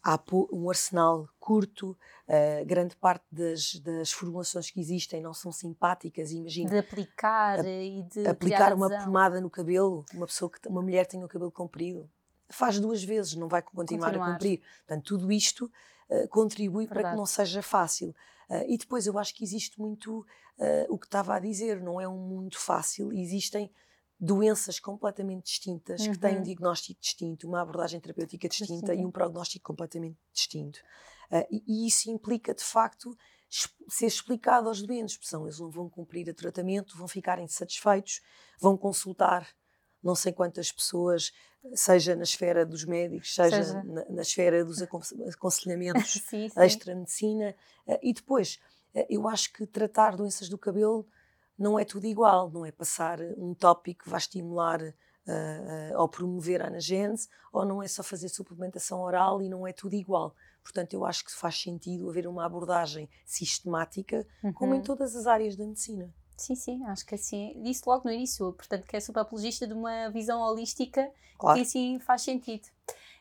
há 0.05 0.21
um 0.53 0.69
arsenal 0.69 1.29
curto, 1.41 1.97
uh, 2.29 2.65
grande 2.67 2.95
parte 2.97 3.25
das, 3.33 3.77
das, 3.77 4.13
formulações 4.13 4.71
que 4.71 4.81
existem 4.81 5.23
não 5.23 5.33
são 5.33 5.51
simpáticas, 5.51 6.31
imagina. 6.31 6.71
De 6.71 6.79
aplicar 6.79 7.61
a, 7.61 7.69
e 7.69 8.03
de 8.03 8.27
aplicar 8.29 8.75
uma 8.75 8.89
pomada 8.89 9.41
no 9.41 9.49
cabelo, 9.49 10.05
uma 10.13 10.27
pessoa 10.27 10.51
que 10.51 10.69
uma 10.69 10.83
mulher 10.83 11.07
tem 11.07 11.25
o 11.25 11.29
cabelo 11.29 11.51
comprido, 11.51 12.09
faz 12.49 12.79
duas 12.79 13.03
vezes, 13.03 13.35
não 13.35 13.49
vai 13.49 13.63
continuar, 13.63 14.09
continuar. 14.09 14.29
a 14.29 14.33
cumprir. 14.33 14.61
Portanto, 14.87 15.05
tudo 15.05 15.33
isto 15.33 15.71
uh, 16.11 16.29
contribui 16.29 16.87
Verdade. 16.87 17.03
para 17.03 17.11
que 17.11 17.17
não 17.17 17.27
seja 17.27 17.63
fácil. 17.63 18.15
Uh, 18.49 18.65
e 18.69 18.79
depois 18.79 19.07
eu 19.07 19.19
acho 19.19 19.35
que 19.35 19.43
existe 19.43 19.81
muito 19.81 20.21
uh, 20.21 20.87
o 20.89 20.99
que 20.99 21.07
estava 21.07 21.35
a 21.35 21.39
dizer, 21.39 21.81
não 21.81 22.01
é 22.01 22.09
um 22.09 22.19
mundo 22.19 22.57
fácil, 22.57 23.13
existem 23.13 23.71
doenças 24.19 24.81
completamente 24.81 25.45
distintas 25.45 26.01
uhum. 26.01 26.13
que 26.13 26.19
têm 26.19 26.35
um 26.35 26.37
uhum. 26.39 26.43
diagnóstico 26.43 27.01
distinto, 27.01 27.47
uma 27.47 27.61
abordagem 27.61 28.01
terapêutica 28.01 28.49
distinta 28.49 28.95
Sim. 28.95 29.03
e 29.03 29.05
um 29.05 29.11
prognóstico 29.11 29.65
completamente 29.67 30.17
distinto. 30.33 30.81
E, 31.51 31.63
e, 31.67 31.87
isso 31.89 32.09
implica, 32.09 32.55
de 32.55 32.63
facto, 32.63 33.15
ser 33.89 34.07
explicado 34.07 34.69
aos 34.69 34.81
doentes, 34.81 35.19
porque 35.19 35.37
eles 35.37 35.59
não 35.59 35.71
vão 35.71 35.91
cumprir 35.91 36.29
o 36.29 36.35
tratamento, 36.35 36.97
vão 36.97 37.09
ficar 37.09 37.39
insatisfeitos, 37.41 38.23
vão 38.61 38.77
consultar 38.77 39.47
não 40.03 40.15
sei 40.15 40.33
quantas 40.33 40.71
pessoas, 40.71 41.33
seja 41.75 42.15
na 42.15 42.23
esfera 42.23 42.65
dos 42.65 42.85
médicos, 42.85 43.35
seja, 43.35 43.63
seja. 43.63 43.83
Na, 43.83 44.05
na, 44.09 44.23
esfera 44.23 44.65
dos 44.65 44.83
aconselhamentos 44.83 46.23
extra-medicina. 46.57 47.55
Eh, 47.87 48.01
e 48.03 48.13
depois, 48.13 48.61
eh, 48.95 49.07
eu 49.11 49.29
acho 49.29 49.53
que 49.53 49.67
tratar 49.67 50.17
doenças 50.17 50.49
do 50.49 50.59
cabelo 50.59 51.07
não 51.59 51.79
é 51.79 51.85
tudo 51.85 52.07
igual, 52.07 52.51
não 52.51 52.65
é 52.65 52.71
passar 52.71 53.19
um 53.37 53.55
tópico 53.55 54.05
que 54.05 54.11
vai 54.11 54.19
estimular 54.19 54.83
uh, 54.83 55.95
uh, 55.95 56.01
ou 56.01 56.09
promover 56.09 56.63
a 56.63 56.67
anagênese, 56.67 57.29
ou 57.53 57.65
não 57.65 57.83
é 57.83 57.89
só 57.89 58.03
fazer 58.03 58.29
suplementação 58.29 59.01
oral 59.01 59.41
e 59.41 59.49
não 59.49 59.67
é 59.67 59.73
tudo 59.73 59.95
igual. 59.95 60.35
Portanto, 60.63 60.95
eu 60.95 61.05
acho 61.05 61.25
que 61.25 61.33
faz 61.33 61.61
sentido 61.61 62.11
haver 62.11 62.27
uma 62.27 62.45
abordagem 62.45 63.09
sistemática, 63.25 64.27
uhum. 64.43 64.53
como 64.53 64.75
em 64.75 64.79
uhum. 64.79 64.83
todas 64.83 65.17
as 65.17 65.27
áreas 65.27 65.57
da 65.57 65.65
medicina. 65.65 66.13
Sim, 66.37 66.55
sim, 66.55 66.85
acho 66.87 67.07
que 67.07 67.15
assim, 67.15 67.55
disse 67.63 67.83
logo 67.87 68.03
no 68.05 68.13
início, 68.13 68.53
portanto, 68.53 68.87
que 68.87 68.97
é 68.97 69.01
super 69.01 69.21
apologista 69.21 69.67
de 69.67 69.73
uma 69.73 70.11
visão 70.11 70.41
holística 70.41 71.11
claro. 71.39 71.57
que 71.57 71.63
assim 71.63 71.99
faz 72.01 72.23
sentido. 72.23 72.69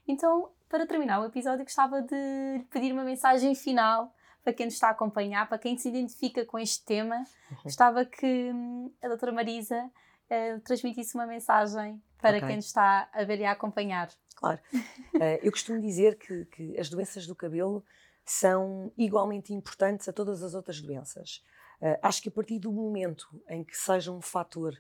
Então, 0.08 0.50
para 0.70 0.86
terminar 0.86 1.22
o 1.22 1.26
episódio, 1.26 1.64
gostava 1.64 2.02
de 2.02 2.66
pedir 2.70 2.92
uma 2.92 3.04
mensagem 3.04 3.56
final 3.56 4.14
para 4.44 4.54
quem 4.54 4.68
nos 4.68 4.76
está 4.76 4.90
a 4.90 4.92
acompanhar, 4.92 5.48
para 5.50 5.58
quem 5.58 5.76
se 5.78 5.90
identifica 5.90 6.46
com 6.46 6.60
este 6.60 6.84
tema. 6.86 7.16
Uhum. 7.50 7.58
Gostava 7.64 8.06
que 8.06 8.52
hum, 8.54 8.92
a 9.02 9.08
doutora 9.08 9.32
Marisa 9.32 9.84
uh, 9.86 10.60
transmitisse 10.62 11.16
uma 11.16 11.26
mensagem 11.26 12.02
para 12.22 12.38
okay. 12.38 12.48
quem 12.48 12.56
nos 12.58 12.66
está 12.66 13.10
a 13.12 13.24
ver 13.24 13.40
e 13.40 13.46
a 13.46 13.52
acompanhar. 13.52 14.10
Claro. 14.36 14.60
uh, 14.74 15.20
eu 15.42 15.52
costumo 15.52 15.82
dizer 15.82 16.18
que, 16.18 16.46
que 16.46 16.80
as 16.80 16.90
doenças 16.90 17.26
do 17.26 17.36
cabelo 17.36 17.84
são 18.24 18.92
igualmente 18.98 19.54
importantes 19.54 20.08
a 20.08 20.14
todas 20.14 20.44
as 20.44 20.54
outras 20.54 20.80
doenças. 20.82 21.44
Uh, 21.82 21.98
acho 22.02 22.22
que 22.22 22.30
a 22.30 22.32
partir 22.32 22.60
do 22.60 22.72
momento 22.72 23.28
em 23.50 23.64
que 23.64 23.76
seja 23.76 24.12
um 24.12 24.22
fator 24.22 24.74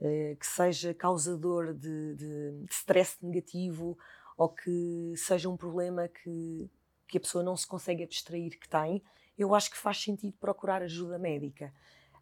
uh, 0.00 0.36
que 0.36 0.46
seja 0.46 0.94
causador 0.94 1.74
de, 1.74 2.14
de, 2.14 2.52
de, 2.62 2.72
stress 2.72 3.16
negativo 3.20 3.98
ou 4.36 4.48
que 4.48 5.14
seja 5.16 5.48
um 5.48 5.56
problema 5.56 6.08
que, 6.08 6.70
que 7.08 7.18
a 7.18 7.20
pessoa 7.20 7.42
não 7.42 7.56
se 7.56 7.66
consegue 7.66 8.02
abstrair 8.02 8.58
que 8.58 8.68
tem, 8.68 9.02
eu 9.36 9.54
acho 9.54 9.70
que 9.70 9.76
faz 9.76 10.02
sentido 10.02 10.36
procurar 10.38 10.82
ajuda 10.82 11.18
médica. 11.18 11.72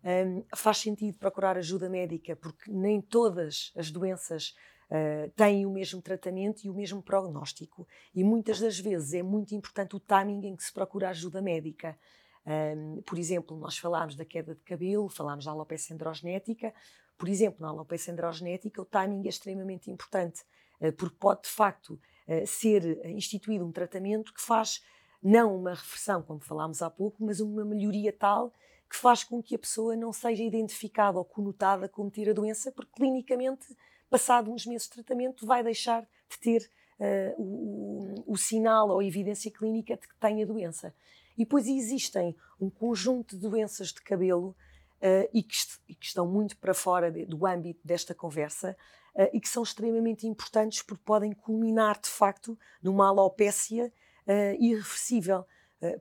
Um, 0.05 0.45
faz 0.55 0.79
sentido 0.79 1.17
procurar 1.17 1.57
ajuda 1.57 1.89
médica 1.89 2.37
porque 2.37 2.71
nem 2.71 3.01
todas 3.01 3.73
as 3.75 3.91
doenças 3.91 4.55
uh, 4.91 5.31
têm 5.31 5.65
o 5.65 5.71
mesmo 5.71 6.03
tratamento 6.03 6.65
e 6.65 6.71
o 6.71 6.75
mesmo 6.75 7.03
prognóstico. 7.03 7.87
E 8.15 8.23
muitas 8.23 8.61
das 8.61 8.79
vezes 8.79 9.15
é 9.15 9.23
muito 9.23 9.55
importante 9.55 9.97
o 9.97 10.01
timing 10.01 10.47
em 10.47 10.57
que 10.57 10.65
se 10.65 10.73
procura 10.73 11.09
ajuda 11.09 11.41
médica. 11.41 11.99
Um, 12.47 13.03
por 13.03 13.19
exemplo, 13.19 13.57
nós 13.57 13.79
falámos 13.79 14.15
da 14.15 14.25
queda 14.25 14.55
de 14.55 14.61
cabelo, 14.63 15.09
falámos 15.09 15.45
da 15.45 15.51
alopecia 15.51 15.95
androgenética. 15.95 16.75
Por 17.17 17.29
exemplo, 17.29 17.63
na 17.63 17.69
alopecia 17.69 18.13
androgenética, 18.13 18.83
o 18.83 18.85
timing 18.85 19.25
é 19.25 19.29
extremamente 19.29 19.91
importante, 19.91 20.43
uh, 20.81 20.93
porque 20.93 21.17
pode 21.19 21.43
de 21.43 21.49
facto 21.49 21.91
uh, 22.29 22.47
ser 22.47 23.07
instituído 23.07 23.65
um 23.65 23.73
tratamento 23.73 24.33
que 24.33 24.43
faz 24.43 24.83
não 25.23 25.57
uma 25.57 25.71
reversão, 25.71 26.23
como 26.23 26.41
falámos 26.41 26.83
há 26.83 26.91
pouco, 26.91 27.25
mas 27.25 27.41
uma 27.41 27.65
melhoria 27.65 28.13
tal 28.13 28.53
que 28.91 28.97
faz 28.97 29.25
com 29.25 29.43
que 29.43 29.55
a 29.57 29.59
pessoa 29.59 29.97
não 29.97 30.13
seja 30.13 30.43
identificada 30.43 31.19
ou 31.19 31.25
conotada 31.25 31.89
como 31.89 32.11
ter 32.11 32.31
a 32.31 32.33
doença, 32.33 32.71
porque 32.71 32.93
clinicamente, 32.95 33.75
passado 34.09 34.53
uns 34.53 34.67
meses 34.67 34.87
de 34.87 34.95
tratamento, 34.95 35.47
vai 35.47 35.65
deixar 35.65 36.03
de 36.31 36.39
ter 36.39 36.71
uh, 37.01 37.43
o, 37.43 38.23
o, 38.27 38.33
o, 38.33 38.37
sinal 38.37 38.91
ou 38.91 39.01
a 39.01 39.05
evidência 39.05 39.51
clínica 39.51 39.97
de 39.97 40.07
que 40.07 40.15
tem 40.17 40.43
a 40.43 40.47
doença. 40.47 40.95
E 41.37 41.45
depois 41.45 41.67
existem 41.67 42.37
um 42.61 42.71
conjunto 42.71 43.37
de 43.37 43.49
doenças 43.49 43.89
de 43.89 44.01
cabelo 44.03 44.57
uh, 45.01 45.29
e, 45.33 45.43
que 45.43 45.57
e, 45.89 45.95
que 45.95 46.07
estão 46.07 46.27
muito 46.27 46.57
para 46.57 46.75
fora 46.75 47.11
de, 47.11 47.27
do 47.27 47.47
âmbito 47.47 47.81
desta 47.85 48.15
conversa 48.15 48.77
uh, 49.15 49.29
e 49.33 49.41
que 49.41 49.49
são 49.49 49.63
extremamente 49.63 50.27
importantes 50.27 50.83
porque 50.83 51.03
podem 51.05 51.33
culminar 51.33 52.01
de 52.01 52.09
facto 52.09 52.59
numa 52.83 53.09
alopécia 53.09 53.93
uh, 54.27 54.63
irreversível. 54.63 55.45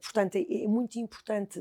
portanto, 0.02 0.36
é, 0.36 0.64
é, 0.64 0.68
muito 0.68 0.98
importante 0.98 1.60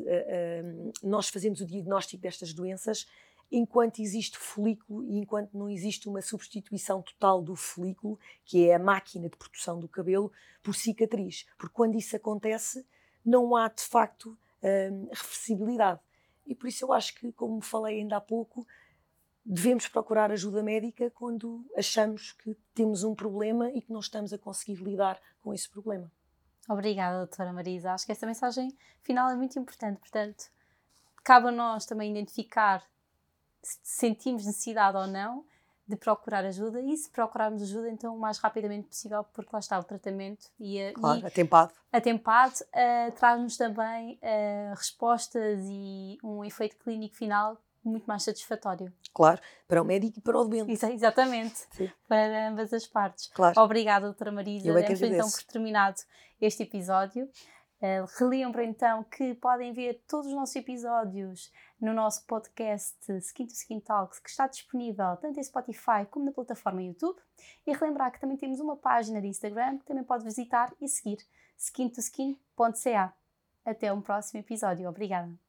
nós 1.02 1.28
fazermos 1.28 1.61
o 1.61 1.66
diagnóstico 1.66 2.22
destas 2.22 2.52
doenças 2.52 3.06
enquanto 3.50 4.00
existe 4.00 4.38
folículo 4.38 5.04
e 5.04 5.18
enquanto 5.18 5.52
não 5.52 5.68
existe 5.68 6.08
uma 6.08 6.22
substituição 6.22 7.02
total 7.02 7.42
do 7.42 7.54
folículo, 7.54 8.18
que 8.44 8.66
é 8.68 8.74
a 8.74 8.78
máquina 8.78 9.28
de 9.28 9.37
produção 9.37 9.78
do 9.78 9.88
cabelo, 9.88 10.32
por 10.62 10.74
cicatriz. 10.74 11.44
Porque 11.58 11.74
quando 11.74 11.96
isso 11.96 12.16
acontece, 12.16 12.87
não 13.24 13.54
há 13.56 13.68
de 13.68 13.82
facto 13.82 14.37
um, 14.62 15.08
reversibilidade. 15.12 16.00
E 16.46 16.54
por 16.54 16.68
isso 16.68 16.85
eu 16.85 16.92
acho 16.92 17.14
que, 17.14 17.32
como 17.32 17.61
falei 17.61 18.00
ainda 18.00 18.16
há 18.16 18.20
pouco, 18.20 18.66
devemos 19.44 19.88
procurar 19.88 20.30
ajuda 20.30 20.62
médica 20.62 21.11
quando 21.11 21.64
achamos 21.76 22.32
que 22.32 22.56
temos 22.74 23.02
um 23.04 23.14
problema 23.14 23.70
e 23.70 23.80
que 23.80 23.92
não 23.92 24.00
estamos 24.00 24.32
a 24.32 24.38
conseguir 24.38 24.82
lidar 24.82 25.20
com 25.42 25.52
esse 25.52 25.68
problema. 25.68 26.11
Obrigada, 26.68 27.18
doutora 27.18 27.52
Marisa. 27.52 27.92
Acho 27.92 28.06
que 28.06 28.12
essa 28.12 28.26
mensagem 28.26 28.76
final 29.02 29.30
é 29.30 29.35
muito 29.35 29.58
importante. 29.58 29.98
Portanto, 29.98 30.50
cabe 31.24 31.48
a 31.48 31.52
nós 31.52 31.85
também 31.85 32.11
identificar 32.11 32.85
se 33.62 33.78
sentimos 33.82 34.44
necessidade 34.44 34.96
ou 34.96 35.06
não 35.06 35.44
de 35.94 35.96
procurar 35.96 36.44
ajuda 36.44 36.81
e 36.81 36.96
se 36.96 37.11
procurarmos 37.11 37.62
ajuda, 37.62 37.90
então 37.90 38.14
o 38.14 38.18
mais 38.18 38.38
rapidamente 38.38 38.88
possível, 38.88 39.24
porque 39.33 39.50
lá 39.52 39.59
está 39.59 39.78
o 39.78 39.85
tratamento 39.85 40.46
e, 40.59 40.92
claro, 40.94 41.20
e 41.20 41.26
atempado, 41.26 41.72
atempado 41.92 42.55
uh, 42.55 43.12
traz-nos 43.12 43.57
também 43.57 44.18
uh, 44.22 44.74
respostas 44.74 45.61
e 45.64 46.18
um 46.22 46.44
efeito 46.44 46.76
clínico 46.76 47.14
final 47.14 47.59
muito 47.85 48.05
mais 48.05 48.22
satisfatório. 48.22 48.92
Claro, 49.12 49.40
para 49.66 49.83
o 49.83 49.85
médico 49.85 50.18
e 50.18 50.22
para 50.22 50.38
o 50.38 50.44
doente. 50.44 50.72
exatamente, 50.72 51.66
Sim. 51.72 51.90
para 52.09 52.48
ambas 52.48 52.72
as 52.72 52.87
partes. 52.87 53.28
Claro. 53.35 53.61
Obrigada, 53.61 54.07
doutora 54.07 54.33
Marisa. 54.33 54.68
Eu 54.68 54.78
é 54.78 54.83
que 54.83 54.92
então 54.92 55.28
por 55.31 55.42
terminado 55.44 56.00
este 56.40 56.62
episódio. 56.62 57.28
Uh, 57.83 58.07
relembro 58.16 58.62
então 58.62 59.03
que 59.03 59.35
podem 59.35 59.73
ver 59.73 60.05
todos 60.07 60.29
os 60.29 60.35
nossos 60.35 60.55
episódios 60.55 61.53
no 61.81 61.92
nosso 61.92 62.25
podcast 62.27 62.97
Skin 63.18 63.45
to 63.49 63.53
Skin 63.55 63.81
Talks, 63.81 64.21
que 64.21 64.31
está 64.31 64.47
disponível 64.47 65.16
tanto 65.16 65.40
em 65.40 65.42
Spotify 65.42 66.07
como 66.09 66.25
na 66.25 66.31
plataforma 66.31 66.81
YouTube. 66.81 67.18
E 67.66 67.73
relembrar 67.73 68.12
que 68.12 68.21
também 68.21 68.37
temos 68.37 68.61
uma 68.61 68.77
página 68.77 69.21
de 69.21 69.27
Instagram 69.27 69.79
que 69.79 69.85
também 69.85 70.05
pode 70.05 70.23
visitar 70.23 70.73
e 70.81 70.87
seguir, 70.87 71.18
skintoskin.ca. 71.59 73.12
Até 73.64 73.92
um 73.92 74.01
próximo 74.01 74.38
episódio. 74.38 74.88
Obrigada. 74.88 75.41